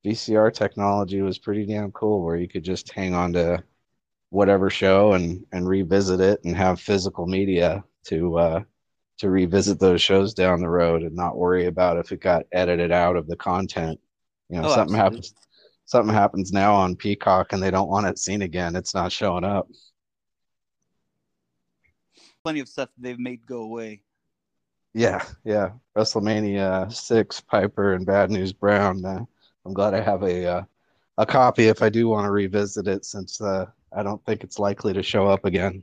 VCR 0.04 0.50
technology 0.50 1.22
was 1.22 1.38
pretty 1.38 1.66
damn 1.66 1.92
cool 1.92 2.24
where 2.24 2.36
you 2.36 2.48
could 2.48 2.64
just 2.64 2.92
hang 2.92 3.14
on 3.14 3.32
to 3.34 3.62
whatever 4.30 4.70
show 4.70 5.14
and, 5.14 5.46
and 5.52 5.68
revisit 5.68 6.20
it 6.20 6.40
and 6.44 6.56
have 6.56 6.80
physical 6.80 7.26
media 7.26 7.84
to 8.06 8.38
uh, 8.38 8.60
to 9.18 9.30
revisit 9.30 9.80
those 9.80 10.02
shows 10.02 10.34
down 10.34 10.60
the 10.60 10.68
road 10.68 11.02
and 11.02 11.14
not 11.16 11.36
worry 11.36 11.66
about 11.66 11.96
if 11.98 12.12
it 12.12 12.20
got 12.20 12.44
edited 12.52 12.92
out 12.92 13.16
of 13.16 13.26
the 13.26 13.36
content. 13.36 13.98
You 14.48 14.60
know, 14.60 14.68
Oh, 14.68 14.74
something 14.74 14.96
absolutely. 14.96 14.98
happens 14.98 15.34
something 15.86 16.14
happens 16.14 16.52
now 16.52 16.74
on 16.74 16.96
Peacock 16.96 17.52
and 17.52 17.62
they 17.62 17.70
don't 17.70 17.88
want 17.88 18.06
it 18.06 18.18
seen 18.18 18.42
again. 18.42 18.74
It's 18.76 18.94
not 18.94 19.12
showing 19.12 19.44
up. 19.44 19.68
Plenty 22.42 22.60
of 22.60 22.68
stuff 22.68 22.88
they've 22.98 23.18
made 23.18 23.46
go 23.46 23.62
away. 23.62 24.02
Yeah, 24.94 25.24
yeah. 25.44 25.70
WrestleMania 25.96 26.92
six, 26.92 27.40
Piper 27.40 27.94
and 27.94 28.06
Bad 28.06 28.30
News 28.30 28.52
Brown. 28.52 29.04
Uh, 29.04 29.24
I'm 29.64 29.74
glad 29.74 29.94
I 29.94 30.00
have 30.00 30.22
a 30.22 30.46
uh, 30.46 30.62
a 31.18 31.26
copy 31.26 31.66
if 31.68 31.82
I 31.82 31.88
do 31.88 32.08
want 32.08 32.24
to 32.26 32.30
revisit 32.30 32.86
it, 32.88 33.04
since 33.04 33.40
uh, 33.40 33.66
I 33.92 34.02
don't 34.02 34.24
think 34.24 34.42
it's 34.44 34.58
likely 34.58 34.92
to 34.92 35.02
show 35.02 35.26
up 35.26 35.44
again. 35.44 35.82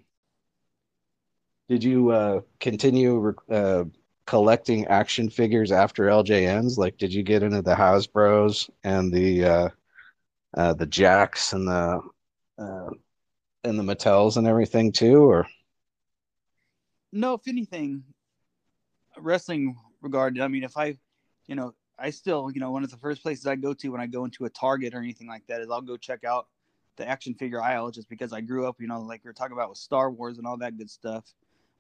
Did 1.70 1.84
you 1.84 2.10
uh, 2.10 2.42
continue 2.60 3.34
uh, 3.50 3.86
collecting 4.26 4.86
action 4.88 5.30
figures 5.30 5.72
after 5.72 6.06
LJNs? 6.06 6.78
Like, 6.78 6.98
did 6.98 7.14
you 7.14 7.24
get 7.24 7.44
into 7.44 7.62
the 7.62 7.76
Hasbro's 7.76 8.70
and 8.84 9.12
the 9.12 9.46
uh, 9.46 9.70
uh, 10.56 10.74
the 10.74 10.86
Jacks 10.86 11.54
and 11.54 11.68
the 11.68 12.02
uh, 12.58 12.90
and 13.64 13.80
the 13.80 13.84
Mattels 13.84 14.38
and 14.38 14.48
everything 14.48 14.92
too, 14.92 15.24
or? 15.24 15.48
No, 17.12 17.36
if 17.36 17.48
anything, 17.48 18.04
wrestling 19.18 19.78
regarded. 20.02 20.42
I 20.42 20.48
mean, 20.48 20.64
if 20.64 20.78
I, 20.78 20.98
you 21.48 21.56
know, 21.56 21.74
I 21.98 22.10
still, 22.10 22.50
you 22.52 22.60
know, 22.60 22.72
one 22.72 22.84
of 22.84 22.92
the 22.92 22.98
first 22.98 23.22
places 23.22 23.46
I 23.46 23.56
go 23.56 23.74
to 23.74 23.90
when 23.90 24.02
I 24.02 24.08
go 24.08 24.26
into 24.26 24.46
a 24.46 24.50
Target 24.50 24.94
or 24.94 24.98
anything 24.98 25.28
like 25.28 25.46
that 25.48 25.62
is 25.62 25.70
I'll 25.70 25.82
go 25.82 25.96
check 25.96 26.24
out 26.24 26.48
the 26.98 27.08
action 27.08 27.34
figure 27.36 27.62
aisle 27.62 27.92
just 27.92 28.10
because 28.10 28.34
I 28.34 28.42
grew 28.42 28.68
up, 28.68 28.78
you 28.80 28.88
know, 28.88 29.02
like 29.02 29.24
we 29.24 29.30
are 29.30 29.34
talking 29.34 29.54
about 29.54 29.70
with 29.70 29.78
Star 29.78 30.12
Wars 30.12 30.38
and 30.38 30.48
all 30.48 30.58
that 30.58 30.78
good 30.78 30.90
stuff. 30.90 31.26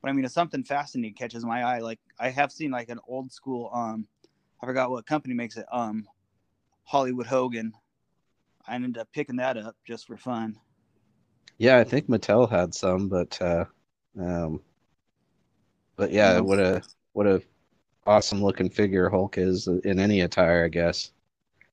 But 0.04 0.10
I 0.10 0.14
mean, 0.14 0.26
if 0.26 0.32
something 0.32 0.64
fascinating 0.66 1.16
catches 1.16 1.46
my 1.46 1.64
eye, 1.64 1.80
like 1.80 2.00
I 2.20 2.30
have 2.30 2.52
seen 2.52 2.72
like 2.72 2.90
an 2.90 3.00
old 3.08 3.32
school, 3.32 3.72
um, 3.74 4.06
I 4.62 4.66
forgot 4.66 4.92
what 4.92 5.06
company 5.08 5.34
makes 5.34 5.56
it, 5.56 5.66
um, 5.72 6.06
Hollywood 6.84 7.26
Hogan. 7.26 7.74
I 8.68 8.76
ended 8.76 8.98
up 8.98 9.08
picking 9.14 9.38
that 9.38 9.58
up 9.58 9.78
just 9.88 10.06
for 10.06 10.18
fun. 10.18 10.58
Yeah, 11.58 11.78
I 11.78 11.86
think 11.86 12.08
Mattel 12.10 12.50
had 12.50 12.74
some, 12.74 13.08
but 13.08 13.42
uh, 13.42 13.66
um, 14.20 14.62
but 15.96 16.12
yeah, 16.12 16.40
what 16.42 16.60
a 16.60 16.82
what 17.14 17.28
a 17.28 17.42
awesome 18.06 18.44
looking 18.44 18.70
figure 18.70 19.10
Hulk 19.10 19.38
is 19.38 19.68
in 19.68 20.00
any 20.00 20.22
attire, 20.22 20.66
I 20.66 20.70
guess. 20.70 21.12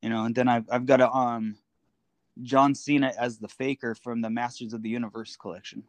you 0.03 0.09
know 0.09 0.25
and 0.25 0.35
then 0.35 0.49
i've, 0.49 0.65
I've 0.71 0.87
got 0.87 1.01
a 1.01 1.11
um 1.11 1.57
john 2.43 2.75
cena 2.75 3.13
as 3.19 3.39
the 3.39 3.49
faker 3.49 3.95
from 3.95 4.21
the 4.21 4.31
masters 4.31 4.73
of 4.73 4.83
the 4.83 4.89
universe 4.89 5.37
collection 5.37 5.83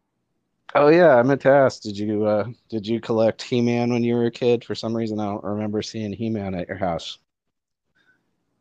Oh 0.75 0.89
yeah, 0.89 1.15
I 1.15 1.23
meant 1.23 1.41
to 1.41 1.49
ask. 1.49 1.81
Did 1.81 1.97
you 1.97 2.25
uh, 2.25 2.47
did 2.69 2.85
you 2.87 2.99
collect 3.01 3.41
He 3.41 3.61
Man 3.61 3.91
when 3.91 4.03
you 4.03 4.15
were 4.15 4.25
a 4.25 4.31
kid? 4.31 4.63
For 4.65 4.75
some 4.75 4.95
reason, 4.95 5.19
I 5.19 5.25
don't 5.25 5.43
remember 5.43 5.81
seeing 5.81 6.13
He 6.13 6.29
Man 6.29 6.53
at 6.55 6.67
your 6.67 6.77
house. 6.77 7.19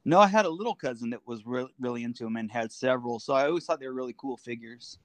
no 0.04 0.18
i 0.18 0.26
had 0.26 0.46
a 0.46 0.50
little 0.50 0.74
cousin 0.74 1.10
that 1.10 1.26
was 1.26 1.46
re- 1.46 1.72
really 1.78 2.02
into 2.04 2.26
him 2.26 2.36
and 2.36 2.50
had 2.50 2.72
several 2.72 3.18
so 3.18 3.34
i 3.34 3.46
always 3.46 3.64
thought 3.64 3.80
they 3.80 3.86
were 3.88 3.94
really 3.94 4.14
cool 4.18 4.36
figures 4.36 4.98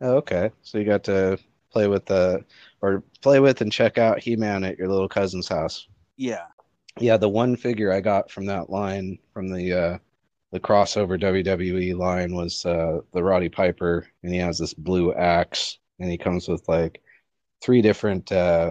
Oh, 0.00 0.16
okay. 0.18 0.50
So 0.62 0.78
you 0.78 0.84
got 0.84 1.02
to 1.04 1.38
play 1.72 1.88
with 1.88 2.06
the 2.06 2.44
or 2.82 3.02
play 3.20 3.40
with 3.40 3.60
and 3.60 3.72
check 3.72 3.98
out 3.98 4.20
He 4.20 4.36
Man 4.36 4.62
at 4.64 4.78
your 4.78 4.88
little 4.88 5.08
cousin's 5.08 5.48
house. 5.48 5.88
yeah 6.16 6.46
Yeah, 7.00 7.16
the 7.16 7.28
one 7.28 7.56
figure 7.56 7.92
I 7.92 8.00
got 8.00 8.30
from 8.30 8.46
that 8.46 8.70
line 8.70 9.18
from 9.32 9.48
the 9.50 9.72
uh 9.72 9.98
the 10.52 10.60
crossover 10.60 11.20
WWE 11.20 11.94
line 11.96 12.34
was 12.34 12.64
uh 12.64 13.00
the 13.12 13.22
Roddy 13.22 13.48
Piper 13.48 14.06
and 14.22 14.32
he 14.32 14.38
has 14.38 14.58
this 14.58 14.74
blue 14.74 15.12
axe 15.14 15.78
and 15.98 16.10
he 16.10 16.18
comes 16.18 16.48
with 16.48 16.62
like 16.68 17.00
three 17.62 17.82
different 17.82 18.30
uh 18.32 18.70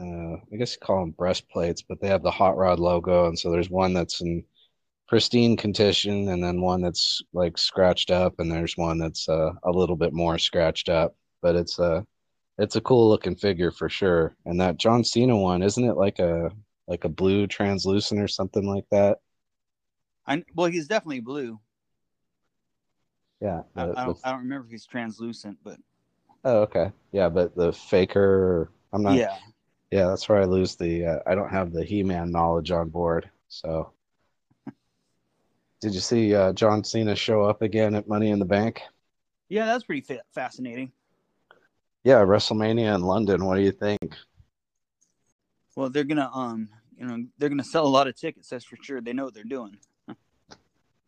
uh 0.00 0.34
I 0.52 0.56
guess 0.58 0.74
you 0.74 0.80
call 0.80 1.00
them 1.00 1.12
breastplates, 1.12 1.82
but 1.82 2.00
they 2.00 2.08
have 2.08 2.22
the 2.22 2.30
hot 2.30 2.56
rod 2.56 2.78
logo 2.78 3.26
and 3.26 3.38
so 3.38 3.50
there's 3.50 3.70
one 3.70 3.94
that's 3.94 4.20
in 4.20 4.44
pristine 5.06 5.56
condition 5.56 6.28
and 6.28 6.42
then 6.42 6.60
one 6.60 6.80
that's 6.80 7.22
like 7.32 7.58
scratched 7.58 8.10
up 8.10 8.34
and 8.38 8.50
there's 8.50 8.76
one 8.76 8.98
that's 8.98 9.28
uh, 9.28 9.52
a 9.64 9.70
little 9.70 9.96
bit 9.96 10.12
more 10.12 10.38
scratched 10.38 10.88
up, 10.88 11.14
but 11.42 11.54
it's 11.54 11.78
a 11.78 12.04
it's 12.58 12.76
a 12.76 12.80
cool 12.80 13.08
looking 13.08 13.34
figure 13.34 13.70
for 13.70 13.88
sure. 13.88 14.36
And 14.46 14.60
that 14.60 14.76
John 14.76 15.04
Cena 15.04 15.36
one, 15.36 15.62
isn't 15.62 15.84
it 15.84 15.96
like 15.96 16.18
a 16.20 16.50
like 16.86 17.04
a 17.04 17.08
blue 17.08 17.46
translucent 17.46 18.20
or 18.20 18.28
something 18.28 18.66
like 18.66 18.84
that. 18.90 19.18
i 20.26 20.42
well 20.54 20.70
he's 20.70 20.86
definitely 20.86 21.20
blue 21.20 21.58
Yeah. 23.40 23.62
I, 23.74 23.82
I, 23.82 23.86
don't, 23.86 24.18
I 24.24 24.30
don't 24.30 24.40
remember 24.40 24.66
if 24.66 24.70
he's 24.70 24.86
translucent 24.86 25.58
but 25.62 25.78
oh, 26.44 26.58
okay. 26.62 26.92
Yeah, 27.12 27.28
but 27.28 27.54
the 27.54 27.72
faker, 27.72 28.70
I'm 28.92 29.02
not. 29.02 29.12
yeah 29.18 29.36
Yeah, 29.90 30.06
that's 30.08 30.28
where 30.28 30.40
I 30.40 30.44
lose 30.44 30.76
the. 30.76 31.06
Uh, 31.06 31.18
I 31.26 31.34
don't 31.34 31.50
have 31.50 31.72
the 31.72 31.84
He-Man 31.84 32.30
knowledge 32.30 32.70
on 32.70 32.88
board. 32.90 33.30
So, 33.48 33.92
did 35.80 35.94
you 35.94 36.00
see 36.00 36.34
uh, 36.34 36.52
John 36.52 36.82
Cena 36.82 37.14
show 37.14 37.42
up 37.44 37.62
again 37.62 37.94
at 37.94 38.08
Money 38.08 38.30
in 38.30 38.38
the 38.38 38.44
Bank? 38.44 38.82
yeah 39.48 39.66
that's 39.66 39.84
pretty 39.84 40.00
fa- 40.02 40.22
fascinating 40.34 40.92
Yeah, 42.04 42.20
WrestleMania 42.20 42.94
in 42.94 43.02
London. 43.02 43.44
What 43.44 43.56
do 43.56 43.62
you 43.62 43.72
think? 43.72 44.14
well 45.76 45.90
they're 45.90 46.04
gonna 46.04 46.30
um 46.34 46.68
you 46.98 47.06
know 47.06 47.24
they're 47.38 47.48
gonna 47.48 47.64
sell 47.64 47.86
a 47.86 47.88
lot 47.88 48.06
of 48.08 48.16
tickets 48.16 48.48
that's 48.48 48.64
for 48.64 48.76
sure 48.80 49.00
they 49.00 49.12
know 49.12 49.24
what 49.24 49.34
they're 49.34 49.44
doing 49.44 49.78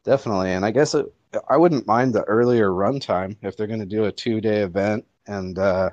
Definitely, 0.05 0.53
and 0.53 0.65
I 0.65 0.71
guess 0.71 0.95
it, 0.95 1.07
I 1.49 1.57
wouldn't 1.57 1.87
mind 1.87 2.15
the 2.15 2.23
earlier 2.25 2.73
run 2.73 3.01
time 3.01 3.37
if 3.43 3.57
they're 3.57 3.67
going 3.67 3.81
to 3.81 3.87
do 3.87 4.05
a 4.05 4.13
two-day 4.13 4.61
event 4.63 5.05
and 5.27 5.59
uh, 5.59 5.91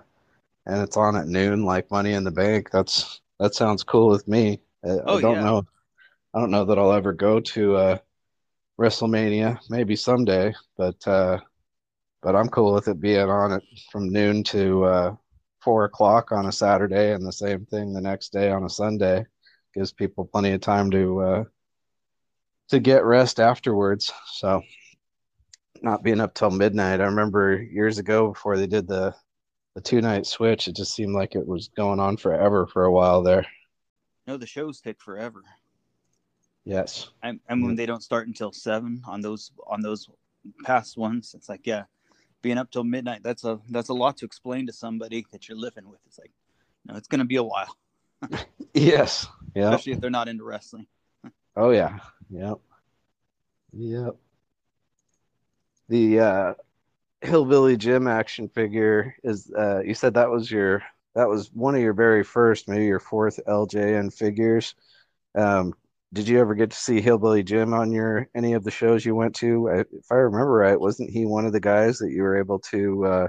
and 0.65 0.81
it's 0.81 0.97
on 0.97 1.15
at 1.15 1.27
noon, 1.27 1.63
like 1.63 1.91
Money 1.91 2.13
in 2.13 2.23
the 2.23 2.31
Bank. 2.31 2.69
That's 2.71 3.21
that 3.39 3.55
sounds 3.55 3.83
cool 3.83 4.09
with 4.09 4.27
me. 4.27 4.61
I, 4.85 4.99
Oh, 5.05 5.17
I 5.17 5.21
don't 5.21 5.35
yeah. 5.35 5.43
know, 5.43 5.65
I 6.33 6.39
don't 6.39 6.51
know 6.51 6.65
that 6.65 6.77
I'll 6.77 6.93
ever 6.93 7.13
go 7.13 7.39
to 7.39 7.75
uh, 7.75 7.97
WrestleMania. 8.79 9.59
Maybe 9.69 9.95
someday, 9.95 10.53
but 10.77 11.07
uh, 11.07 11.39
but 12.21 12.35
I'm 12.35 12.49
cool 12.49 12.73
with 12.73 12.87
it 12.87 12.99
being 13.01 13.29
on 13.29 13.51
it 13.51 13.63
from 13.91 14.11
noon 14.11 14.43
to 14.45 14.83
uh, 14.85 15.15
four 15.61 15.85
o'clock 15.85 16.31
on 16.31 16.45
a 16.45 16.51
Saturday, 16.51 17.13
and 17.13 17.25
the 17.25 17.31
same 17.31 17.65
thing 17.65 17.93
the 17.93 18.01
next 18.01 18.29
day 18.31 18.51
on 18.51 18.63
a 18.63 18.69
Sunday. 18.69 19.25
Gives 19.73 19.91
people 19.91 20.25
plenty 20.25 20.51
of 20.51 20.61
time 20.61 20.91
to 20.91 21.21
uh, 21.21 21.43
to 22.69 22.79
get 22.79 23.03
rest 23.03 23.39
afterwards. 23.39 24.11
So 24.33 24.61
not 25.81 26.03
being 26.03 26.21
up 26.21 26.33
till 26.33 26.51
midnight. 26.51 27.01
I 27.01 27.05
remember 27.05 27.61
years 27.61 27.97
ago 27.97 28.29
before 28.29 28.57
they 28.57 28.67
did 28.67 28.87
the 28.87 29.13
the 29.75 29.81
two 29.81 30.01
night 30.01 30.25
switch, 30.25 30.67
it 30.67 30.75
just 30.75 30.93
seemed 30.95 31.15
like 31.15 31.35
it 31.35 31.45
was 31.47 31.69
going 31.75 31.99
on 31.99 32.17
forever 32.17 32.67
for 32.67 32.85
a 32.85 32.91
while 32.91 33.21
there. 33.23 33.45
no 34.27 34.37
the 34.37 34.45
shows 34.47 34.79
take 34.81 35.01
forever 35.01 35.41
Yes. 36.65 37.09
I 37.21 37.31
mean 37.55 37.69
Yeah. 37.71 37.75
they 37.75 37.85
don't 37.85 38.03
start 38.03 38.27
until 38.27 38.51
seven 38.53 39.01
on 39.05 39.19
those 39.21 39.51
on 39.67 39.81
those 39.81 40.07
past 40.63 40.95
ones. 40.97 41.33
It's 41.35 41.49
like 41.49 41.67
yeah, 41.67 41.83
being 42.41 42.57
up 42.57 42.71
till 42.71 42.85
midnight. 42.85 43.21
That's 43.21 43.43
a 43.43 43.59
that's 43.69 43.89
a 43.89 43.93
lot 43.93 44.15
to 44.17 44.25
explain 44.25 44.65
to 44.67 44.73
somebody 44.73 45.25
that 45.33 45.49
you're 45.49 45.57
living 45.57 45.89
with. 45.89 45.99
It's 46.07 46.17
like 46.19 46.31
no, 46.85 46.95
it's 46.95 47.09
gonna 47.09 47.25
be 47.25 47.35
a 47.35 47.43
while, 47.43 47.75
Yes. 48.73 49.27
Yeah. 49.55 49.65
especially 49.71 49.91
if 49.93 49.99
they're 49.99 50.09
not 50.09 50.29
into 50.29 50.45
wrestling. 50.45 50.87
Oh 51.57 51.71
yeah. 51.71 51.99
Yep. 52.29 52.59
Yep. 53.73 54.15
The 55.89 56.19
uh 56.19 56.53
Hillbilly 57.23 57.77
Jim 57.77 58.07
action 58.07 58.49
figure 58.49 59.15
is 59.23 59.49
uh 59.57 59.79
you 59.81 59.93
said 59.93 60.13
that 60.15 60.29
was 60.29 60.51
your 60.51 60.83
that 61.15 61.29
was 61.29 61.49
one 61.53 61.73
of 61.75 61.81
your 61.81 61.93
very 61.93 62.23
first, 62.23 62.67
maybe 62.67 62.85
your 62.85 62.99
fourth 62.99 63.39
LJN 63.47 64.13
figures. 64.13 64.75
Um 65.35 65.73
did 66.11 66.27
you 66.27 66.39
ever 66.39 66.53
get 66.53 66.69
to 66.71 66.77
see 66.77 67.01
Hillbilly 67.01 67.41
Jim 67.43 67.73
on 67.73 67.91
your 67.91 68.27
any 68.35 68.53
of 68.53 68.63
the 68.63 68.71
shows 68.71 69.05
you 69.05 69.15
went 69.15 69.35
to? 69.37 69.69
I, 69.69 69.79
if 69.79 70.11
I 70.11 70.15
remember 70.15 70.51
right, 70.51 70.79
wasn't 70.79 71.09
he 71.09 71.25
one 71.25 71.45
of 71.45 71.53
the 71.53 71.59
guys 71.59 71.97
that 71.99 72.11
you 72.11 72.23
were 72.23 72.37
able 72.37 72.59
to 72.71 73.05
uh 73.05 73.27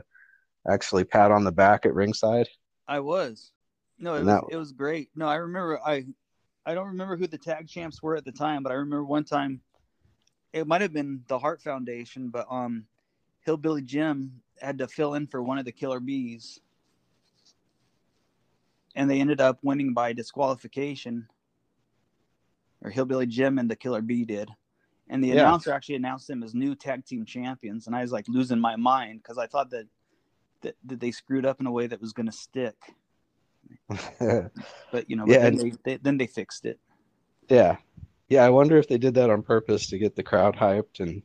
actually 0.69 1.05
pat 1.05 1.31
on 1.31 1.45
the 1.45 1.53
back 1.53 1.87
at 1.87 1.95
ringside? 1.95 2.49
I 2.89 3.01
was. 3.01 3.53
No, 3.99 4.15
it 4.15 4.19
And 4.19 4.27
was 4.27 4.35
that- 4.35 4.45
it 4.51 4.57
was 4.57 4.73
great. 4.73 5.11
No, 5.15 5.29
I 5.29 5.37
remember 5.37 5.79
I 5.81 6.05
I 6.67 6.75
don't 6.75 6.89
remember 6.89 7.17
who 7.17 7.29
the 7.29 7.39
tag 7.39 7.69
champs 7.69 8.03
were 8.03 8.17
at 8.17 8.25
the 8.25 8.33
time, 8.33 8.65
but 8.65 8.73
I 8.73 8.77
remember 8.77 9.05
one 9.05 9.25
time 9.25 9.61
it 10.53 10.67
might 10.67 10.81
have 10.81 10.93
been 10.93 11.23
the 11.29 11.39
Hart 11.39 11.63
Foundation, 11.63 12.31
but 12.31 12.47
um 12.51 12.87
Hillbilly 13.45 13.83
Jim 13.83 14.41
had 14.61 14.79
to 14.79 14.89
fill 14.89 15.15
in 15.15 15.27
for 15.27 15.43
one 15.43 15.59
of 15.59 15.65
the 15.65 15.73
killer 15.73 16.01
bees. 16.01 16.61
And 18.95 19.11
they 19.11 19.21
ended 19.21 19.41
up 19.41 19.59
winning 19.63 19.93
by 19.93 20.13
disqualification. 20.13 21.29
Or 22.83 22.91
Hillbilly 22.91 23.27
Jim 23.27 23.59
and 23.59 23.71
the 23.71 23.77
Killer 23.77 24.03
Bee 24.03 24.25
did. 24.25 24.51
And 25.09 25.23
the 25.23 25.29
Yeah. 25.29 25.43
announcer 25.43 25.73
actually 25.73 25.97
announced 25.97 26.29
them 26.29 26.43
as 26.43 26.55
new 26.55 26.75
tag 26.75 27.05
team 27.05 27.25
champions. 27.25 27.87
And 27.87 27.97
I 27.97 28.03
was 28.03 28.13
like 28.13 28.27
losing 28.29 28.61
my 28.61 28.77
mind 28.77 29.23
because 29.23 29.39
I 29.39 29.47
thought 29.47 29.71
that, 29.71 29.87
that 30.63 30.77
that 30.85 31.01
they 31.01 31.11
screwed 31.11 31.45
up 31.45 31.61
in 31.61 31.67
a 31.67 31.73
way 31.73 31.87
that 31.87 32.01
was 32.01 32.13
going 32.13 32.27
to 32.27 32.33
stick. 32.33 32.77
But 34.93 35.11
you 35.11 35.17
know, 35.17 35.27
but 35.27 35.33
Yeah, 35.33 35.39
then 35.41 35.57
they, 35.57 35.73
they 35.85 35.97
then 35.97 36.19
they 36.19 36.27
fixed 36.27 36.65
it. 36.65 36.79
Yeah. 37.49 37.79
Yeah, 38.29 38.45
I 38.45 38.51
wonder 38.51 38.79
if 38.79 38.87
they 38.89 38.97
did 38.97 39.15
that 39.15 39.29
on 39.29 39.43
purpose 39.43 39.89
to 39.89 39.99
get 39.99 40.15
the 40.15 40.23
crowd 40.23 40.57
hyped 40.57 41.01
and 41.01 41.23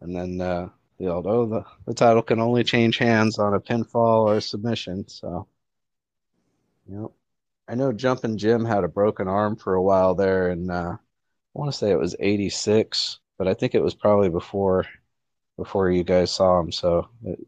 and 0.00 0.14
then 0.14 0.40
uh 0.40 0.68
the 0.98 1.20
the, 1.22 1.64
the 1.86 1.94
title 1.94 2.22
can 2.22 2.40
only 2.40 2.64
change 2.64 2.98
hands 2.98 3.38
on 3.38 3.54
a 3.54 3.60
pinfall 3.60 4.26
or 4.26 4.36
a 4.36 4.40
submission. 4.40 5.08
So 5.08 5.46
yep. 6.86 7.10
I 7.68 7.74
know 7.74 7.92
Jumpin' 7.92 8.38
Jim 8.38 8.64
had 8.64 8.84
a 8.84 8.88
broken 8.88 9.28
arm 9.28 9.56
for 9.56 9.74
a 9.74 9.82
while 9.82 10.14
there, 10.14 10.48
and 10.48 10.70
uh, 10.70 10.96
I 10.96 10.98
want 11.54 11.72
to 11.72 11.76
say 11.76 11.90
it 11.90 11.98
was 11.98 12.16
'86, 12.20 13.20
but 13.38 13.48
I 13.48 13.54
think 13.54 13.74
it 13.74 13.82
was 13.82 13.94
probably 13.94 14.28
before 14.28 14.84
before 15.56 15.90
you 15.90 16.04
guys 16.04 16.30
saw 16.30 16.60
him. 16.60 16.70
So 16.72 17.08
it, 17.24 17.38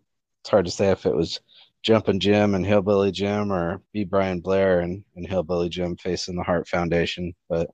it's 0.40 0.50
hard 0.50 0.64
to 0.64 0.70
say 0.70 0.90
if 0.90 1.06
it 1.06 1.14
was 1.14 1.40
Jumpin' 1.82 2.18
Jim 2.20 2.54
and 2.54 2.66
Hillbilly 2.66 3.12
Jim 3.12 3.52
or 3.52 3.82
B. 3.92 4.04
Brian 4.04 4.40
Blair 4.40 4.80
and, 4.80 5.04
and 5.14 5.26
Hillbilly 5.26 5.68
Jim 5.68 5.96
facing 5.96 6.36
the 6.36 6.42
Hart 6.42 6.66
Foundation. 6.68 7.32
But 7.48 7.70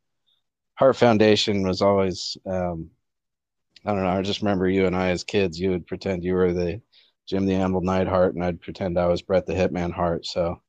Hart 0.74 0.96
Foundation 0.96 1.66
was 1.66 1.80
always, 1.80 2.36
um, 2.46 2.90
I 3.84 3.92
don't 3.92 4.02
know. 4.02 4.10
I 4.10 4.22
just 4.22 4.42
remember 4.42 4.68
you 4.68 4.86
and 4.86 4.94
I 4.94 5.08
as 5.08 5.24
kids, 5.24 5.58
you 5.58 5.70
would 5.70 5.86
pretend 5.86 6.24
you 6.24 6.34
were 6.34 6.52
the 6.52 6.80
Jim 7.26 7.46
the 7.46 7.54
Anvil 7.54 7.80
Neidhart, 7.80 8.34
and 8.34 8.44
I'd 8.44 8.60
pretend 8.60 8.98
I 8.98 9.06
was 9.06 9.22
Bret 9.22 9.46
the 9.46 9.54
Hitman 9.54 9.92
Hart. 9.92 10.26
So 10.26 10.60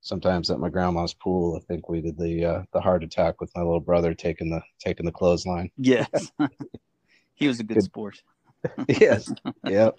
sometimes 0.00 0.50
at 0.50 0.60
my 0.60 0.68
grandma's 0.68 1.14
pool, 1.14 1.56
I 1.56 1.64
think 1.66 1.88
we 1.88 2.00
did 2.00 2.16
the 2.18 2.44
uh, 2.44 2.62
the 2.72 2.80
Hart 2.80 3.02
Attack 3.02 3.40
with 3.40 3.50
my 3.56 3.62
little 3.62 3.80
brother 3.80 4.14
taking 4.14 4.50
the 4.50 4.62
taking 4.78 5.06
the 5.06 5.12
clothesline. 5.12 5.70
Yes, 5.76 6.32
he 7.34 7.48
was 7.48 7.60
a 7.60 7.64
good, 7.64 7.74
good. 7.74 7.84
sport. 7.84 8.22
yes. 8.88 9.32
Yep. 9.66 9.96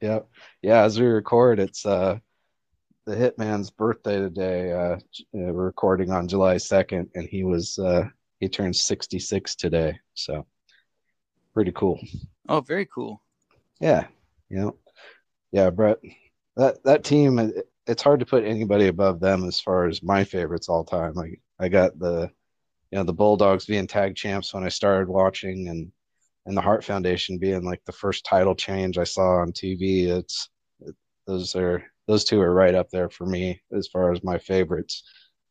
Yep. 0.00 0.28
Yeah. 0.62 0.82
As 0.82 0.98
we 0.98 1.06
record, 1.06 1.60
it's 1.60 1.84
uh, 1.86 2.18
the 3.06 3.14
Hitman's 3.14 3.70
birthday 3.70 4.18
today. 4.18 4.72
Uh, 4.72 4.96
we're 5.32 5.52
recording 5.52 6.10
on 6.10 6.28
July 6.28 6.56
second, 6.56 7.10
and 7.14 7.28
he 7.28 7.44
was 7.44 7.78
uh, 7.78 8.04
he 8.40 8.48
turned 8.48 8.76
sixty 8.76 9.18
six 9.18 9.54
today. 9.54 9.98
So 10.14 10.46
pretty 11.54 11.72
cool. 11.72 11.98
Oh, 12.48 12.60
very 12.60 12.86
cool. 12.86 13.22
Yeah. 13.80 14.06
Yeah. 14.50 14.70
Yeah, 15.52 15.70
Bret. 15.70 15.98
That 16.56 16.82
that 16.84 17.04
team. 17.04 17.52
It's 17.86 18.02
hard 18.02 18.20
to 18.20 18.26
put 18.26 18.44
anybody 18.44 18.88
above 18.88 19.20
them 19.20 19.44
as 19.44 19.60
far 19.60 19.86
as 19.86 20.02
my 20.02 20.24
favorites 20.24 20.68
all 20.68 20.84
time. 20.84 21.18
I 21.18 21.36
I 21.58 21.68
got 21.68 21.98
the 21.98 22.30
you 22.90 22.98
know 22.98 23.04
the 23.04 23.12
Bulldogs 23.12 23.64
being 23.64 23.86
tag 23.86 24.16
champs 24.16 24.52
when 24.52 24.64
I 24.64 24.68
started 24.68 25.08
watching, 25.08 25.68
and 25.68 25.90
and 26.46 26.56
the 26.56 26.60
Hart 26.60 26.84
Foundation 26.84 27.38
being 27.38 27.64
like 27.64 27.82
the 27.84 27.92
first 27.92 28.24
title 28.24 28.54
change 28.54 28.98
I 28.98 29.04
saw 29.04 29.40
on 29.40 29.52
TV. 29.52 30.06
It's 30.08 30.50
it, 30.80 30.94
those 31.26 31.54
are 31.56 31.84
those 32.06 32.24
two 32.24 32.40
are 32.40 32.52
right 32.52 32.74
up 32.74 32.90
there 32.90 33.08
for 33.08 33.26
me 33.26 33.60
as 33.72 33.88
far 33.88 34.12
as 34.12 34.22
my 34.22 34.38
favorites. 34.38 35.02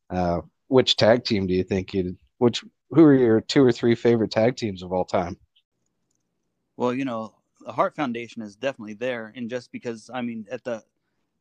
Uh, 0.09 0.41
which 0.67 0.95
tag 0.95 1.23
team 1.23 1.47
do 1.47 1.53
you 1.53 1.63
think 1.63 1.93
you? 1.93 2.17
Which 2.37 2.63
who 2.91 3.03
are 3.03 3.13
your 3.13 3.41
two 3.41 3.63
or 3.63 3.71
three 3.71 3.95
favorite 3.95 4.31
tag 4.31 4.55
teams 4.55 4.83
of 4.83 4.91
all 4.91 5.05
time? 5.05 5.37
Well, 6.77 6.93
you 6.93 7.05
know, 7.05 7.33
the 7.61 7.71
Hart 7.71 7.95
Foundation 7.95 8.41
is 8.41 8.55
definitely 8.55 8.95
there, 8.95 9.31
and 9.35 9.49
just 9.49 9.71
because 9.71 10.09
I 10.13 10.21
mean, 10.21 10.45
at 10.51 10.63
the 10.63 10.83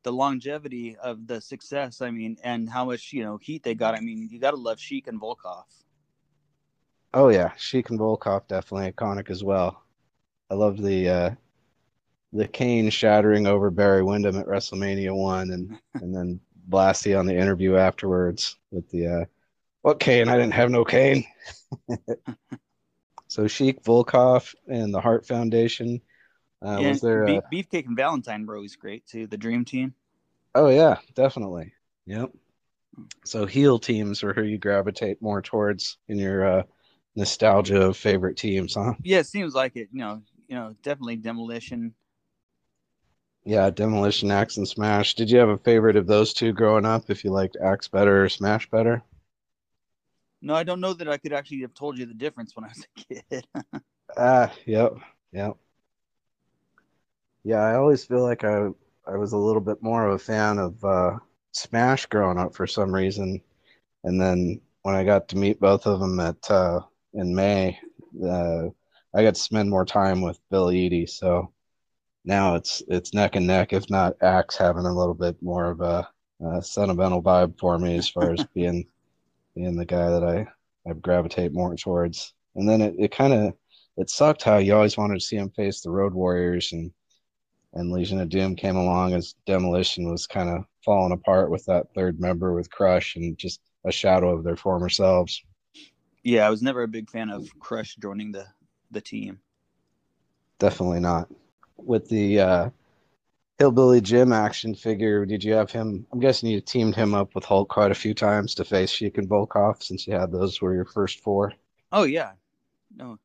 the 0.03 0.13
longevity 0.13 0.97
of 0.97 1.27
the 1.27 1.41
success, 1.41 2.01
I 2.01 2.11
mean, 2.11 2.37
and 2.43 2.69
how 2.69 2.85
much 2.85 3.13
you 3.13 3.23
know 3.23 3.37
heat 3.39 3.63
they 3.63 3.75
got, 3.75 3.95
I 3.95 4.01
mean, 4.01 4.29
you 4.31 4.39
got 4.39 4.51
to 4.53 4.57
love 4.57 4.79
Sheik 4.81 5.07
and 5.07 5.21
Volkoff. 5.21 5.65
Oh 7.15 7.29
yeah, 7.29 7.53
Sheik 7.57 7.91
and 7.91 7.99
Volkoff 7.99 8.49
definitely 8.49 8.91
iconic 8.93 9.31
as 9.31 9.45
well. 9.45 9.83
I 10.51 10.55
love 10.55 10.81
the 10.81 11.09
uh, 11.09 11.31
the 12.33 12.49
cane 12.49 12.91
shattering 12.91 13.47
over 13.47 13.71
Barry 13.71 14.03
Windham 14.03 14.39
at 14.39 14.47
WrestleMania 14.47 15.15
one, 15.15 15.51
and 15.51 15.79
and 15.95 16.15
then 16.15 16.41
Blassie 16.69 17.19
on 17.19 17.27
the 17.27 17.37
interview 17.37 17.77
afterwards 17.77 18.57
with 18.71 18.89
the 18.91 19.07
uh, 19.07 19.25
what 19.83 20.01
cane? 20.01 20.29
I 20.29 20.37
didn't 20.37 20.55
have 20.55 20.71
no 20.71 20.85
cane. 20.85 21.25
so 23.33 23.47
Sheik 23.47 23.83
Volkoff 23.83 24.55
and 24.69 24.93
the 24.93 25.01
Hart 25.01 25.27
Foundation. 25.27 26.03
Uh, 26.61 26.83
was 26.83 27.01
there 27.01 27.41
Beef, 27.51 27.67
Beefcake 27.71 27.87
and 27.87 27.97
Valentine 27.97 28.45
were 28.45 28.57
always 28.57 28.77
great 28.77 29.07
too. 29.07 29.27
The 29.27 29.39
Dream 29.39 29.65
Team. 29.65 29.95
Oh 30.55 30.69
yeah, 30.69 30.99
definitely. 31.15 31.73
Yep. 32.05 32.31
So 33.25 33.47
heel 33.47 33.79
teams 33.79 34.23
are 34.23 34.35
who 34.35 34.43
you 34.43 34.59
gravitate 34.59 35.23
more 35.23 35.41
towards 35.41 35.97
in 36.09 36.19
your 36.19 36.59
uh, 36.59 36.63
nostalgia 37.17 37.81
of 37.81 37.97
favorite 37.97 38.37
teams, 38.37 38.75
huh? 38.75 38.93
Yeah, 39.03 39.21
it 39.21 39.27
seems 39.27 39.55
like 39.55 39.77
it. 39.77 39.89
You 39.93 40.01
know, 40.01 40.23
you 40.47 40.55
know, 40.55 40.77
definitely 40.83 41.17
demolition. 41.17 41.95
Yeah, 43.47 43.71
demolition, 43.71 44.31
axe, 44.31 44.59
and 44.59 44.69
smash. 44.69 45.15
Did 45.15 45.31
you 45.31 45.39
have 45.39 45.49
a 45.49 45.57
favorite 45.57 45.97
of 45.97 46.07
those 46.07 46.35
two 46.35 46.53
growing 46.53 46.85
up? 46.85 47.09
If 47.09 47.25
you 47.25 47.31
liked 47.31 47.57
axe 47.57 47.89
better 47.89 48.25
or 48.25 48.29
smash 48.29 48.69
better? 48.69 49.03
No, 50.43 50.55
I 50.55 50.65
don't 50.65 50.81
know 50.81 50.93
that 50.93 51.09
I 51.09 51.19
could 51.19 51.33
actually 51.33 51.61
have 51.61 51.75
told 51.75 51.99
you 51.99 52.05
the 52.07 52.15
difference 52.15 52.55
when 52.57 52.65
I 52.65 52.69
was 52.69 52.85
a 52.85 53.15
kid. 53.15 53.47
Ah, 54.17 54.51
uh, 54.51 54.55
yep, 54.67 54.93
yep. 55.33 55.57
Yeah, 57.45 57.61
I 57.61 57.77
always 57.77 58.05
feel 58.05 58.23
like 58.23 58.45
I 58.45 58.69
I 59.07 59.17
was 59.17 59.33
a 59.33 59.39
little 59.39 59.61
bit 59.61 59.83
more 59.83 60.07
of 60.07 60.15
a 60.15 60.19
fan 60.19 60.59
of 60.59 60.85
uh, 60.85 61.19
Smash 61.53 62.07
growing 62.07 62.39
up 62.39 62.55
for 62.55 62.67
some 62.67 62.95
reason, 62.95 63.41
and 64.05 64.21
then 64.21 64.61
when 64.83 64.95
I 64.95 65.05
got 65.05 65.29
to 65.29 65.37
meet 65.39 65.61
both 65.61 65.87
of 65.87 66.01
them 66.01 66.21
at 66.21 66.51
uh, 66.51 66.81
in 67.15 67.35
May, 67.35 67.79
uh, 68.25 68.69
I 69.15 69.23
got 69.23 69.35
to 69.37 69.41
spend 69.41 69.71
more 69.71 69.85
time 69.85 70.23
with 70.23 70.41
Bill 70.51 70.69
Eadie. 70.71 71.09
So 71.09 71.53
now 72.25 72.57
it's 72.57 72.83
it's 72.89 73.15
neck 73.15 73.37
and 73.37 73.47
neck, 73.47 73.73
if 73.73 73.91
not 73.91 74.17
Axe 74.23 74.57
having 74.57 74.87
a 74.87 74.95
little 74.97 75.15
bit 75.15 75.43
more 75.43 75.71
of 75.71 75.81
a, 75.81 76.09
a 76.45 76.63
sentimental 76.63 77.23
vibe 77.23 77.59
for 77.59 77.79
me 77.79 77.97
as 77.97 78.09
far 78.09 78.33
as 78.33 78.45
being 78.55 78.87
being 79.55 79.77
the 79.77 79.85
guy 79.85 80.11
that 80.11 80.25
I 80.25 80.47
I 80.89 80.95
gravitate 80.95 81.53
more 81.53 81.75
towards. 81.77 82.35
And 82.55 82.69
then 82.69 82.81
it, 82.81 82.95
it 82.99 83.13
kind 83.13 83.33
of 83.33 83.55
it 83.97 84.11
sucked 84.11 84.43
how 84.43 84.59
you 84.59 84.75
always 84.75 84.97
wanted 84.97 85.15
to 85.15 85.21
see 85.21 85.37
him 85.37 85.51
face 85.51 85.81
the 85.81 85.91
Road 85.91 86.15
Warriors 86.15 86.73
and 86.73 86.91
and 87.75 87.91
Legion 87.91 88.21
of 88.21 88.29
Doom 88.29 88.55
came 88.55 88.77
along 88.77 89.15
as 89.15 89.35
Demolition 89.47 90.11
was 90.11 90.27
kind 90.27 90.51
of 90.51 90.65
falling 90.85 91.13
apart 91.13 91.51
with 91.51 91.65
that 91.67 91.87
third 91.95 92.21
member 92.21 92.53
with 92.53 92.71
Crush 92.71 93.17
and 93.17 93.37
just 93.39 93.61
a 93.87 93.93
shadow 93.93 94.37
of 94.37 94.45
their 94.45 94.57
former 94.57 94.91
selves. 94.91 95.43
Yeah, 96.23 96.47
I 96.47 96.51
was 96.51 96.63
never 96.63 96.83
a 96.83 96.89
big 96.89 97.11
fan 97.11 97.31
of 97.31 97.49
Crush 97.59 97.97
joining 97.97 98.33
the 98.33 98.47
the 98.91 99.01
team. 99.01 99.41
Definitely 100.59 101.01
not. 101.01 101.29
With 101.77 102.09
the 102.09 102.41
uh, 102.41 102.71
Hillbilly 103.59 104.01
Jim 104.01 104.33
action 104.33 104.75
figure, 104.75 105.25
did 105.25 105.45
you 105.45 105.53
have 105.53 105.71
him? 105.71 106.07
I'm 106.13 106.21
guessing 106.21 106.51
you 106.51 106.61
teamed 106.61 106.97
him 106.97 107.15
up 107.15 107.35
with 107.35 107.45
Hulk 107.45 107.69
quite 107.69 107.91
a 107.91 107.95
few 107.95 108.15
times 108.15 108.55
to 108.57 108.65
face 108.65 108.91
Sheik 108.91 109.19
and 109.19 109.29
Volkoff 109.29 109.83
since 109.83 110.07
you 110.07 110.15
had 110.15 110.33
those 110.33 110.61
were 110.61 110.75
your 110.75 110.85
first 110.85 111.21
four. 111.21 111.53
Oh 111.93 112.05
yeah, 112.05 112.33
no, 112.97 113.19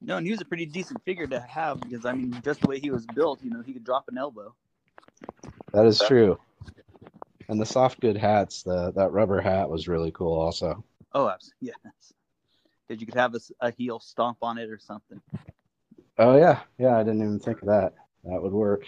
no, 0.00 0.16
and 0.16 0.26
he 0.26 0.30
was 0.30 0.40
a 0.40 0.44
pretty 0.44 0.66
decent 0.66 1.02
figure 1.04 1.26
to 1.26 1.40
have 1.40 1.80
because 1.80 2.06
I 2.06 2.12
mean, 2.12 2.40
just 2.44 2.60
the 2.60 2.68
way 2.68 2.78
he 2.78 2.90
was 2.90 3.06
built, 3.06 3.42
you 3.42 3.50
know, 3.50 3.60
he 3.60 3.72
could 3.72 3.84
drop 3.84 4.08
an 4.08 4.16
elbow. 4.16 4.54
That 5.72 5.84
is 5.86 6.00
true. 6.00 6.38
And 7.48 7.60
the 7.60 7.66
soft 7.66 8.00
good 8.00 8.16
hats, 8.16 8.62
the 8.62 8.92
that 8.92 9.12
rubber 9.12 9.40
hat 9.40 9.68
was 9.68 9.88
really 9.88 10.12
cool 10.12 10.38
also. 10.38 10.84
Oh, 11.12 11.28
absolutely. 11.28 11.72
Yes. 11.84 12.12
Because 12.86 13.00
you 13.00 13.06
could 13.06 13.16
have 13.16 13.34
a, 13.34 13.40
a 13.60 13.70
heel 13.72 13.98
stomp 13.98 14.38
on 14.42 14.58
it 14.58 14.70
or 14.70 14.78
something. 14.78 15.20
Oh 16.18 16.36
yeah, 16.36 16.60
yeah. 16.78 16.96
I 16.96 17.02
didn't 17.02 17.22
even 17.22 17.40
think 17.40 17.60
of 17.62 17.68
that. 17.68 17.94
That 18.24 18.40
would 18.40 18.52
work. 18.52 18.84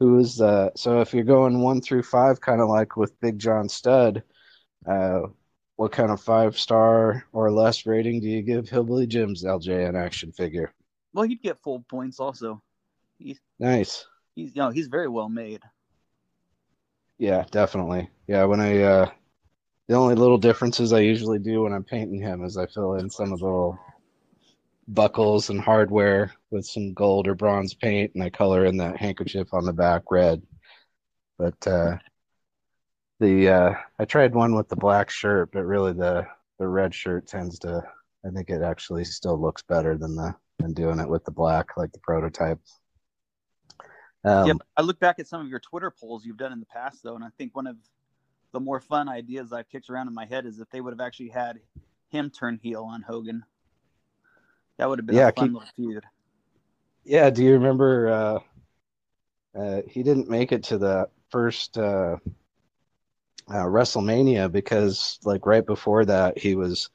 Who 0.00 0.18
is 0.18 0.40
uh? 0.40 0.70
So 0.76 1.00
if 1.00 1.14
you're 1.14 1.24
going 1.24 1.60
one 1.60 1.80
through 1.80 2.02
five, 2.02 2.40
kind 2.40 2.60
of 2.60 2.68
like 2.68 2.96
with 2.96 3.18
Big 3.20 3.38
John 3.38 3.68
Studd, 3.68 4.22
uh, 4.86 5.22
what 5.76 5.92
kind 5.92 6.10
of 6.10 6.20
five 6.20 6.58
star 6.58 7.24
or 7.32 7.50
less 7.50 7.86
rating 7.86 8.20
do 8.20 8.28
you 8.28 8.42
give 8.42 8.68
Hillbilly 8.68 9.06
Jim's 9.06 9.44
LJN 9.44 9.96
action 9.96 10.32
figure? 10.32 10.72
Well, 11.12 11.24
he'd 11.24 11.42
get 11.42 11.62
full 11.62 11.84
points 11.88 12.18
also. 12.20 12.62
He's 13.18 13.40
nice. 13.58 14.06
He's 14.34 14.54
you 14.54 14.62
know 14.62 14.70
he's 14.70 14.88
very 14.88 15.08
well 15.08 15.28
made. 15.28 15.60
Yeah, 17.18 17.44
definitely. 17.50 18.10
Yeah, 18.26 18.44
when 18.44 18.60
I 18.60 18.82
uh 18.82 19.10
the 19.88 19.94
only 19.94 20.14
little 20.14 20.38
differences 20.38 20.92
I 20.92 21.00
usually 21.00 21.38
do 21.38 21.62
when 21.62 21.72
I'm 21.72 21.84
painting 21.84 22.20
him 22.20 22.44
is 22.44 22.56
I 22.56 22.66
fill 22.66 22.94
in 22.94 23.10
some 23.10 23.32
of 23.32 23.38
the 23.38 23.44
little 23.44 23.78
buckles 24.86 25.50
and 25.50 25.60
hardware 25.60 26.32
with 26.50 26.66
some 26.66 26.92
gold 26.92 27.26
or 27.26 27.34
bronze 27.34 27.74
paint 27.74 28.12
and 28.14 28.22
I 28.22 28.30
color 28.30 28.66
in 28.66 28.76
that 28.78 28.96
handkerchief 28.96 29.52
on 29.52 29.64
the 29.64 29.72
back 29.72 30.02
red. 30.10 30.42
But 31.38 31.66
uh 31.66 31.98
the 33.20 33.48
uh 33.48 33.74
I 33.98 34.04
tried 34.04 34.34
one 34.34 34.54
with 34.54 34.68
the 34.68 34.76
black 34.76 35.10
shirt, 35.10 35.50
but 35.52 35.64
really 35.64 35.92
the 35.92 36.26
the 36.58 36.68
red 36.68 36.94
shirt 36.94 37.26
tends 37.26 37.58
to 37.60 37.82
I 38.26 38.30
think 38.30 38.50
it 38.50 38.62
actually 38.62 39.04
still 39.04 39.40
looks 39.40 39.62
better 39.62 39.96
than 39.96 40.16
the 40.16 40.34
than 40.58 40.72
doing 40.72 40.98
it 41.00 41.08
with 41.08 41.24
the 41.24 41.30
black 41.30 41.76
like 41.76 41.92
the 41.92 42.00
prototype. 42.00 42.60
Um, 44.24 44.46
yeah, 44.46 44.54
I 44.76 44.82
look 44.82 44.98
back 44.98 45.18
at 45.18 45.28
some 45.28 45.42
of 45.42 45.48
your 45.48 45.60
Twitter 45.60 45.90
polls 45.90 46.24
you've 46.24 46.38
done 46.38 46.52
in 46.52 46.60
the 46.60 46.66
past, 46.66 47.02
though, 47.02 47.14
and 47.14 47.22
I 47.22 47.28
think 47.36 47.54
one 47.54 47.66
of 47.66 47.76
the 48.52 48.60
more 48.60 48.80
fun 48.80 49.08
ideas 49.08 49.52
I've 49.52 49.68
kicked 49.68 49.90
around 49.90 50.08
in 50.08 50.14
my 50.14 50.24
head 50.24 50.46
is 50.46 50.60
if 50.60 50.70
they 50.70 50.80
would 50.80 50.92
have 50.92 51.00
actually 51.00 51.28
had 51.28 51.60
him 52.08 52.30
turn 52.30 52.58
heel 52.62 52.84
on 52.84 53.02
Hogan. 53.02 53.44
That 54.78 54.88
would 54.88 54.98
have 54.98 55.06
been 55.06 55.16
yeah, 55.16 55.28
a 55.28 55.32
fun 55.32 55.46
keep, 55.46 55.54
little 55.54 55.68
feud. 55.76 56.04
Yeah, 57.04 57.30
do 57.30 57.44
you 57.44 57.52
remember? 57.52 58.08
Uh, 58.08 58.38
uh, 59.58 59.82
he 59.88 60.02
didn't 60.02 60.28
make 60.28 60.52
it 60.52 60.64
to 60.64 60.78
the 60.78 61.08
first 61.30 61.78
uh, 61.78 62.16
uh 63.48 63.66
WrestleMania 63.66 64.50
because, 64.50 65.18
like, 65.24 65.46
right 65.46 65.64
before 65.64 66.04
that, 66.04 66.38
he 66.38 66.54
was 66.54 66.90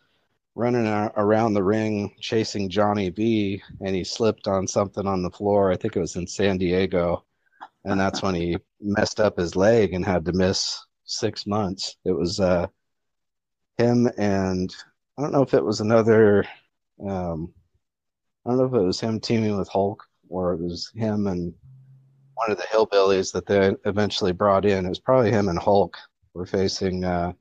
running 0.56 0.88
around 0.88 1.54
the 1.54 1.64
ring 1.64 2.14
chasing 2.20 2.70
Johnny 2.70 3.10
V, 3.10 3.62
and 3.82 3.96
he 3.96 4.04
slipped 4.04 4.48
on 4.48 4.68
something 4.68 5.08
on 5.08 5.22
the 5.22 5.32
floor. 5.32 5.72
I 5.72 5.78
think 5.78 5.96
it 5.96 6.02
was 6.02 6.18
in 6.18 6.28
San 6.28 6.58
Diego, 6.58 7.24
and 7.86 8.00
that's 8.00 8.22
when 8.22 8.36
he 8.36 8.58
messed 8.82 9.22
up 9.22 9.38
his 9.38 9.56
leg 9.56 9.94
and 9.94 10.04
had 10.04 10.26
to 10.26 10.34
miss 10.34 10.86
six 11.06 11.48
months. 11.48 11.96
It 12.04 12.12
was 12.12 12.40
uh, 12.40 12.68
him 13.78 14.10
and 14.18 14.76
I 15.18 15.22
don't 15.22 15.32
know 15.32 15.42
if 15.42 15.54
it 15.54 15.64
was 15.64 15.80
another. 15.80 16.46
Um, 17.08 17.54
I 18.46 18.50
don't 18.50 18.58
know 18.58 18.66
if 18.66 18.74
it 18.74 18.86
was 18.86 19.00
him 19.00 19.20
teaming 19.20 19.58
with 19.58 19.70
Hulk 19.70 20.04
or 20.30 20.54
it 20.54 20.60
was 20.60 20.92
him 20.96 21.28
and 21.28 21.54
one 22.36 22.52
of 22.52 22.58
the 22.58 22.64
hillbillies 22.64 23.34
that 23.34 23.46
they 23.46 23.76
eventually 23.86 24.32
brought 24.32 24.66
in. 24.66 24.86
It 24.86 24.90
was 24.90 25.00
probably 25.00 25.32
him 25.32 25.50
and 25.50 25.60
Hulk 25.60 25.98
were 26.34 26.46
facing 26.46 27.04
uh, 27.04 27.34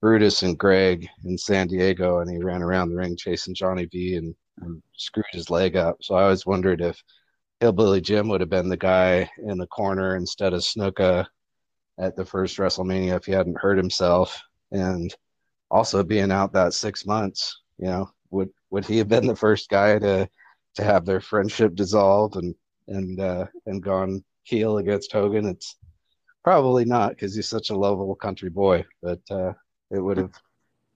Brutus 0.00 0.42
and 0.42 0.56
Greg 0.56 1.06
in 1.24 1.36
San 1.36 1.66
Diego, 1.66 2.20
and 2.20 2.30
he 2.30 2.38
ran 2.38 2.62
around 2.62 2.88
the 2.88 2.96
ring 2.96 3.16
chasing 3.16 3.54
Johnny 3.54 3.84
V 3.86 4.16
and, 4.16 4.34
and 4.62 4.82
screwed 4.96 5.26
his 5.32 5.50
leg 5.50 5.76
up. 5.76 5.98
So 6.00 6.14
I 6.14 6.22
always 6.22 6.46
wondered 6.46 6.80
if 6.80 7.02
Hillbilly 7.60 8.00
Jim 8.00 8.28
would 8.28 8.40
have 8.40 8.50
been 8.50 8.68
the 8.68 8.76
guy 8.76 9.28
in 9.44 9.58
the 9.58 9.66
corner 9.66 10.16
instead 10.16 10.54
of 10.54 10.62
Snuka 10.62 11.26
at 11.98 12.14
the 12.14 12.24
first 12.24 12.56
WrestleMania 12.56 13.16
if 13.16 13.24
he 13.24 13.32
hadn't 13.32 13.58
hurt 13.58 13.76
himself. 13.76 14.40
And 14.70 15.14
also 15.70 16.02
being 16.04 16.30
out 16.30 16.52
that 16.52 16.72
six 16.72 17.04
months, 17.04 17.60
you 17.78 17.86
know, 17.86 18.10
would 18.30 18.50
would 18.70 18.86
he 18.86 18.98
have 18.98 19.08
been 19.08 19.26
the 19.26 19.36
first 19.36 19.68
guy 19.68 19.98
to 19.98 20.28
to 20.74 20.84
have 20.84 21.04
their 21.04 21.20
friendship 21.20 21.74
dissolve 21.74 22.36
and 22.36 22.54
and 22.86 23.20
uh, 23.20 23.46
and 23.66 23.82
gone 23.82 24.24
heel 24.42 24.78
against 24.78 25.12
Hogan? 25.12 25.46
It's 25.46 25.76
probably 26.44 26.84
not 26.84 27.10
because 27.10 27.34
he's 27.34 27.48
such 27.48 27.70
a 27.70 27.76
lovable 27.76 28.14
country 28.14 28.50
boy, 28.50 28.84
but 29.02 29.20
uh, 29.30 29.52
it 29.90 30.00
would 30.00 30.16
have 30.16 30.32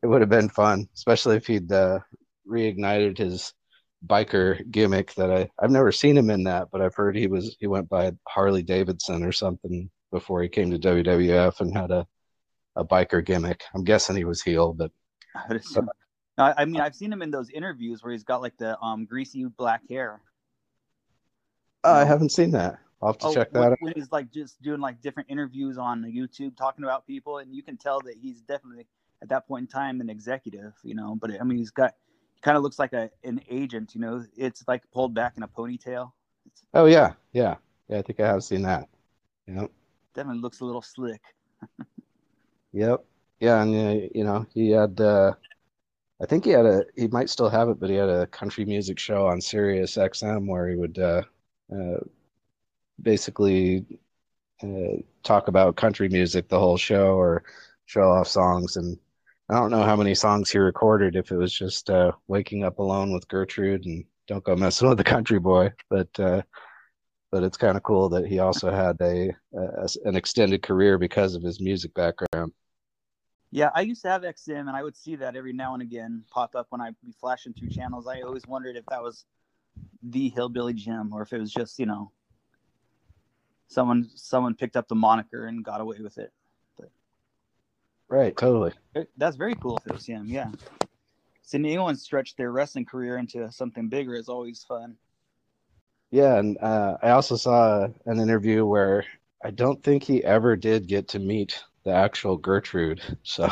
it 0.02 0.06
would 0.06 0.20
have 0.20 0.30
been 0.30 0.48
fun, 0.48 0.88
especially 0.94 1.36
if 1.36 1.46
he'd 1.46 1.70
uh, 1.70 2.00
reignited 2.48 3.18
his 3.18 3.54
biker 4.06 4.68
gimmick 4.70 5.14
that 5.14 5.30
I 5.30 5.48
I've 5.60 5.70
never 5.70 5.92
seen 5.92 6.16
him 6.16 6.30
in 6.30 6.44
that, 6.44 6.68
but 6.72 6.80
I've 6.80 6.94
heard 6.94 7.16
he 7.16 7.26
was 7.28 7.56
he 7.60 7.66
went 7.66 7.88
by 7.88 8.12
Harley 8.28 8.62
Davidson 8.62 9.22
or 9.22 9.32
something 9.32 9.90
before 10.10 10.42
he 10.42 10.48
came 10.48 10.70
to 10.70 10.78
WWF 10.78 11.60
and 11.60 11.76
had 11.76 11.90
a 11.90 12.06
a 12.76 12.84
biker 12.84 13.24
gimmick. 13.24 13.64
I'm 13.74 13.84
guessing 13.84 14.16
he 14.16 14.24
was 14.24 14.42
heel, 14.42 14.72
but 14.72 14.90
I, 16.38 16.54
I 16.58 16.64
mean 16.64 16.80
I've 16.80 16.94
seen 16.94 17.12
him 17.12 17.22
in 17.22 17.30
those 17.30 17.50
interviews 17.50 18.02
where 18.02 18.12
he's 18.12 18.24
got 18.24 18.40
like 18.40 18.56
the 18.56 18.78
um 18.80 19.04
greasy 19.04 19.44
black 19.44 19.82
hair. 19.88 20.20
Uh, 21.84 21.90
I 21.90 22.04
haven't 22.04 22.30
seen 22.30 22.52
that. 22.52 22.78
I'll 23.02 23.08
have 23.08 23.18
to 23.18 23.26
oh, 23.26 23.34
check 23.34 23.50
that 23.52 23.60
when, 23.60 23.72
out. 23.72 23.78
When 23.80 23.92
he's 23.94 24.12
like 24.12 24.30
just 24.30 24.62
doing 24.62 24.80
like 24.80 25.00
different 25.02 25.28
interviews 25.28 25.76
on 25.76 26.02
YouTube 26.04 26.56
talking 26.56 26.84
about 26.84 27.06
people, 27.06 27.38
and 27.38 27.54
you 27.54 27.62
can 27.62 27.76
tell 27.76 28.00
that 28.02 28.14
he's 28.20 28.40
definitely 28.42 28.86
at 29.22 29.28
that 29.28 29.46
point 29.48 29.62
in 29.62 29.66
time 29.66 30.00
an 30.00 30.08
executive, 30.08 30.72
you 30.84 30.94
know. 30.94 31.16
But 31.20 31.40
I 31.40 31.44
mean, 31.44 31.58
he's 31.58 31.70
got 31.70 31.94
kind 32.40 32.56
of 32.56 32.62
looks 32.62 32.78
like 32.78 32.92
a 32.92 33.10
an 33.24 33.40
agent. 33.50 33.94
You 33.94 34.00
know, 34.00 34.24
it's 34.36 34.64
like 34.68 34.82
pulled 34.92 35.14
back 35.14 35.34
in 35.36 35.42
a 35.42 35.48
ponytail. 35.48 36.12
It's, 36.46 36.62
oh 36.74 36.86
yeah, 36.86 37.14
yeah, 37.32 37.56
yeah. 37.88 37.98
I 37.98 38.02
think 38.02 38.20
I 38.20 38.26
have 38.26 38.44
seen 38.44 38.62
that. 38.62 38.88
Yep. 39.48 39.70
Definitely 40.14 40.40
looks 40.40 40.60
a 40.60 40.64
little 40.64 40.82
slick. 40.82 41.22
yep. 42.72 43.04
Yeah, 43.40 43.62
and 43.62 43.74
uh, 43.74 44.06
you 44.14 44.22
know 44.22 44.46
he 44.54 44.70
had. 44.70 45.00
Uh, 45.00 45.32
I 46.22 46.26
think 46.26 46.44
he 46.44 46.50
had 46.50 46.66
a. 46.66 46.84
He 46.96 47.08
might 47.08 47.30
still 47.30 47.48
have 47.48 47.68
it, 47.68 47.80
but 47.80 47.90
he 47.90 47.96
had 47.96 48.08
a 48.08 48.28
country 48.28 48.64
music 48.64 48.98
show 48.98 49.26
on 49.26 49.40
Sirius 49.40 49.96
XM 49.96 50.46
where 50.46 50.68
he 50.68 50.76
would 50.76 50.98
uh, 50.98 51.22
uh, 51.74 51.98
basically 53.00 53.84
uh, 54.62 55.02
talk 55.24 55.48
about 55.48 55.76
country 55.76 56.08
music 56.08 56.48
the 56.48 56.58
whole 56.58 56.76
show 56.76 57.16
or 57.16 57.42
show 57.86 58.08
off 58.10 58.28
songs 58.28 58.76
and 58.76 58.96
I 59.48 59.56
don't 59.56 59.70
know 59.70 59.82
how 59.82 59.96
many 59.96 60.14
songs 60.14 60.50
he 60.50 60.58
recorded. 60.58 61.16
If 61.16 61.32
it 61.32 61.36
was 61.36 61.52
just 61.52 61.90
uh, 61.90 62.12
"Waking 62.28 62.64
Up 62.64 62.78
Alone" 62.78 63.12
with 63.12 63.28
Gertrude 63.28 63.84
and 63.84 64.04
"Don't 64.28 64.44
Go 64.44 64.54
Messing 64.56 64.88
with 64.88 64.98
the 64.98 65.04
Country 65.04 65.40
Boy," 65.40 65.72
but 65.90 66.08
uh, 66.20 66.42
but 67.32 67.42
it's 67.42 67.56
kind 67.56 67.76
of 67.76 67.82
cool 67.82 68.08
that 68.10 68.26
he 68.26 68.38
also 68.38 68.70
had 68.70 68.96
a, 69.00 69.30
a, 69.54 69.88
an 70.04 70.16
extended 70.16 70.62
career 70.62 70.98
because 70.98 71.34
of 71.34 71.42
his 71.42 71.60
music 71.60 71.92
background. 71.94 72.52
Yeah, 73.54 73.68
I 73.74 73.82
used 73.82 74.00
to 74.02 74.08
have 74.08 74.22
XM, 74.22 74.60
and 74.60 74.70
I 74.70 74.82
would 74.82 74.96
see 74.96 75.14
that 75.16 75.36
every 75.36 75.52
now 75.52 75.74
and 75.74 75.82
again 75.82 76.24
pop 76.30 76.56
up 76.56 76.68
when 76.70 76.80
I'd 76.80 76.96
be 77.04 77.12
flashing 77.20 77.52
through 77.52 77.68
channels. 77.68 78.06
I 78.08 78.22
always 78.22 78.46
wondered 78.46 78.76
if 78.76 78.86
that 78.86 79.02
was 79.02 79.26
the 80.02 80.30
Hillbilly 80.30 80.72
Jim 80.72 81.12
or 81.12 81.20
if 81.20 81.32
it 81.34 81.38
was 81.38 81.52
just 81.52 81.78
you 81.78 81.86
know 81.86 82.10
someone 83.68 84.08
someone 84.14 84.54
picked 84.54 84.74
up 84.74 84.88
the 84.88 84.94
moniker 84.94 85.46
and 85.46 85.62
got 85.62 85.82
away 85.82 85.98
with 86.00 86.16
it. 86.18 86.32
Right, 88.08 88.36
totally. 88.36 88.72
That's 89.16 89.36
very 89.36 89.54
cool 89.54 89.78
if 89.78 89.86
it 89.86 89.94
was 89.94 90.04
him. 90.04 90.26
Yeah. 90.26 90.50
Seeing 91.40 91.64
anyone 91.64 91.96
stretch 91.96 92.36
their 92.36 92.52
wrestling 92.52 92.84
career 92.84 93.16
into 93.16 93.50
something 93.50 93.88
bigger 93.88 94.14
is 94.14 94.28
always 94.28 94.64
fun. 94.64 94.96
Yeah, 96.10 96.36
and 96.36 96.58
uh, 96.58 96.98
I 97.02 97.10
also 97.10 97.36
saw 97.36 97.88
an 98.04 98.20
interview 98.20 98.66
where 98.66 99.06
I 99.42 99.50
don't 99.50 99.82
think 99.82 100.02
he 100.02 100.22
ever 100.22 100.56
did 100.56 100.86
get 100.86 101.08
to 101.08 101.18
meet 101.18 101.64
the 101.84 101.92
actual 101.92 102.36
Gertrude. 102.36 103.00
So 103.22 103.48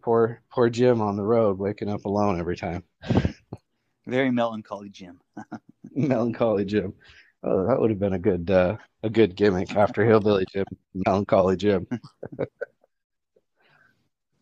poor 0.00 0.42
poor 0.50 0.70
Jim 0.70 1.00
on 1.00 1.16
the 1.16 1.22
road, 1.22 1.58
waking 1.58 1.90
up 1.90 2.04
alone 2.04 2.40
every 2.40 2.56
time. 2.56 2.84
Very 4.06 4.30
melancholy 4.30 4.88
Jim. 4.88 5.20
melancholy 5.94 6.64
Jim. 6.64 6.94
Oh, 7.42 7.66
that 7.66 7.80
would 7.80 7.90
have 7.90 7.98
been 7.98 8.14
a 8.14 8.18
good 8.18 8.50
uh, 8.50 8.76
a 9.02 9.10
good 9.10 9.36
gimmick 9.36 9.74
after 9.76 10.04
Hillbilly 10.04 10.46
Jim, 10.52 10.66
Melancholy 10.94 11.56
Jim. 11.56 11.86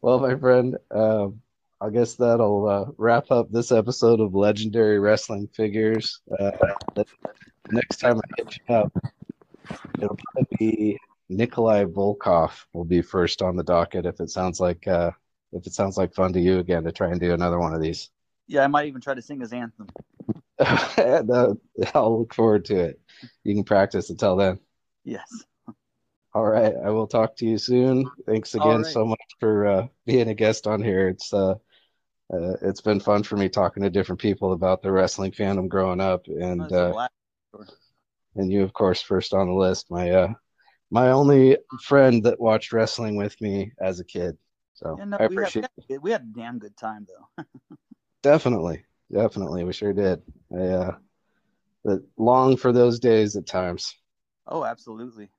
Well, 0.02 0.18
my 0.18 0.34
friend, 0.34 0.78
um, 0.90 1.42
I 1.80 1.90
guess 1.90 2.14
that'll 2.14 2.66
uh, 2.66 2.84
wrap 2.96 3.30
up 3.30 3.50
this 3.50 3.70
episode 3.70 4.20
of 4.20 4.34
Legendary 4.34 4.98
Wrestling 4.98 5.48
Figures. 5.54 6.20
Uh, 6.38 6.52
the 6.94 7.04
next 7.70 7.98
time 7.98 8.18
I 8.18 8.22
hit 8.38 8.58
you 8.66 8.74
up, 8.74 8.92
it'll 9.98 10.16
probably 10.16 10.56
be 10.58 10.98
Nikolai 11.30 11.84
Volkoff 11.84 12.66
will 12.72 12.84
be 12.84 13.00
first 13.00 13.40
on 13.40 13.56
the 13.56 13.62
docket 13.62 14.04
if 14.04 14.20
it 14.20 14.30
sounds 14.30 14.58
like 14.58 14.86
uh, 14.88 15.12
if 15.52 15.66
it 15.66 15.72
sounds 15.72 15.96
like 15.96 16.12
fun 16.12 16.32
to 16.32 16.40
you 16.40 16.58
again 16.58 16.82
to 16.84 16.92
try 16.92 17.08
and 17.08 17.20
do 17.20 17.32
another 17.32 17.58
one 17.58 17.72
of 17.72 17.80
these. 17.80 18.10
Yeah, 18.48 18.64
I 18.64 18.66
might 18.66 18.86
even 18.86 19.00
try 19.00 19.14
to 19.14 19.22
sing 19.22 19.40
his 19.40 19.52
anthem. 19.52 19.88
I'll 20.58 22.18
look 22.18 22.34
forward 22.34 22.64
to 22.66 22.76
it. 22.76 23.00
You 23.44 23.54
can 23.54 23.62
practice 23.62 24.10
until 24.10 24.36
then. 24.36 24.58
Yes. 25.04 25.44
All 26.34 26.44
right. 26.44 26.74
I 26.84 26.90
will 26.90 27.06
talk 27.06 27.36
to 27.36 27.46
you 27.46 27.58
soon. 27.58 28.10
Thanks 28.26 28.54
again 28.54 28.82
right. 28.82 28.92
so 28.92 29.04
much 29.04 29.20
for 29.38 29.66
uh, 29.66 29.86
being 30.06 30.28
a 30.28 30.34
guest 30.34 30.66
on 30.66 30.82
here. 30.82 31.08
It's 31.08 31.32
uh, 31.32 31.54
uh, 32.32 32.56
it's 32.62 32.80
been 32.80 33.00
fun 33.00 33.22
for 33.22 33.36
me 33.36 33.48
talking 33.48 33.84
to 33.84 33.90
different 33.90 34.20
people 34.20 34.52
about 34.52 34.82
the 34.82 34.90
wrestling 34.90 35.30
fandom 35.30 35.68
growing 35.68 36.00
up, 36.00 36.26
and 36.26 36.72
uh, 36.72 37.08
and 38.34 38.52
you, 38.52 38.62
of 38.62 38.72
course, 38.72 39.00
first 39.00 39.32
on 39.32 39.46
the 39.46 39.54
list. 39.54 39.90
My 39.90 40.10
uh, 40.10 40.32
my 40.90 41.10
only 41.10 41.56
friend 41.82 42.22
that 42.24 42.40
watched 42.40 42.72
wrestling 42.72 43.16
with 43.16 43.40
me 43.40 43.72
as 43.80 44.00
a 44.00 44.04
kid. 44.04 44.36
So 44.74 44.96
yeah, 44.98 45.04
no, 45.04 45.16
I 45.18 45.24
appreciate. 45.24 45.66
We 45.78 45.94
had, 45.94 46.02
we 46.02 46.10
had 46.10 46.22
a 46.22 46.38
damn 46.38 46.58
good 46.58 46.76
time 46.76 47.06
though. 47.08 47.44
definitely, 48.22 48.84
definitely, 49.12 49.64
we 49.64 49.72
sure 49.72 49.92
did. 49.92 50.22
I 50.54 50.62
uh, 50.62 50.96
but 51.84 52.00
long 52.18 52.56
for 52.56 52.72
those 52.72 52.98
days 52.98 53.36
at 53.36 53.46
times. 53.46 53.94
Oh, 54.46 54.64
absolutely. 54.64 55.30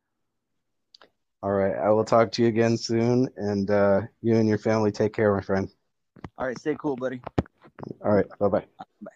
All 1.43 1.51
right. 1.51 1.75
I 1.75 1.89
will 1.89 2.03
talk 2.03 2.31
to 2.33 2.43
you 2.43 2.47
again 2.47 2.77
soon. 2.77 3.27
And 3.37 3.69
uh, 3.69 4.01
you 4.21 4.35
and 4.35 4.47
your 4.47 4.57
family 4.57 4.91
take 4.91 5.13
care, 5.13 5.33
my 5.33 5.41
friend. 5.41 5.69
All 6.37 6.45
right. 6.45 6.57
Stay 6.57 6.75
cool, 6.79 6.95
buddy. 6.95 7.21
All 8.03 8.11
right. 8.11 8.27
Bye 8.39 8.47
bye. 8.47 8.65
Bye. 9.01 9.11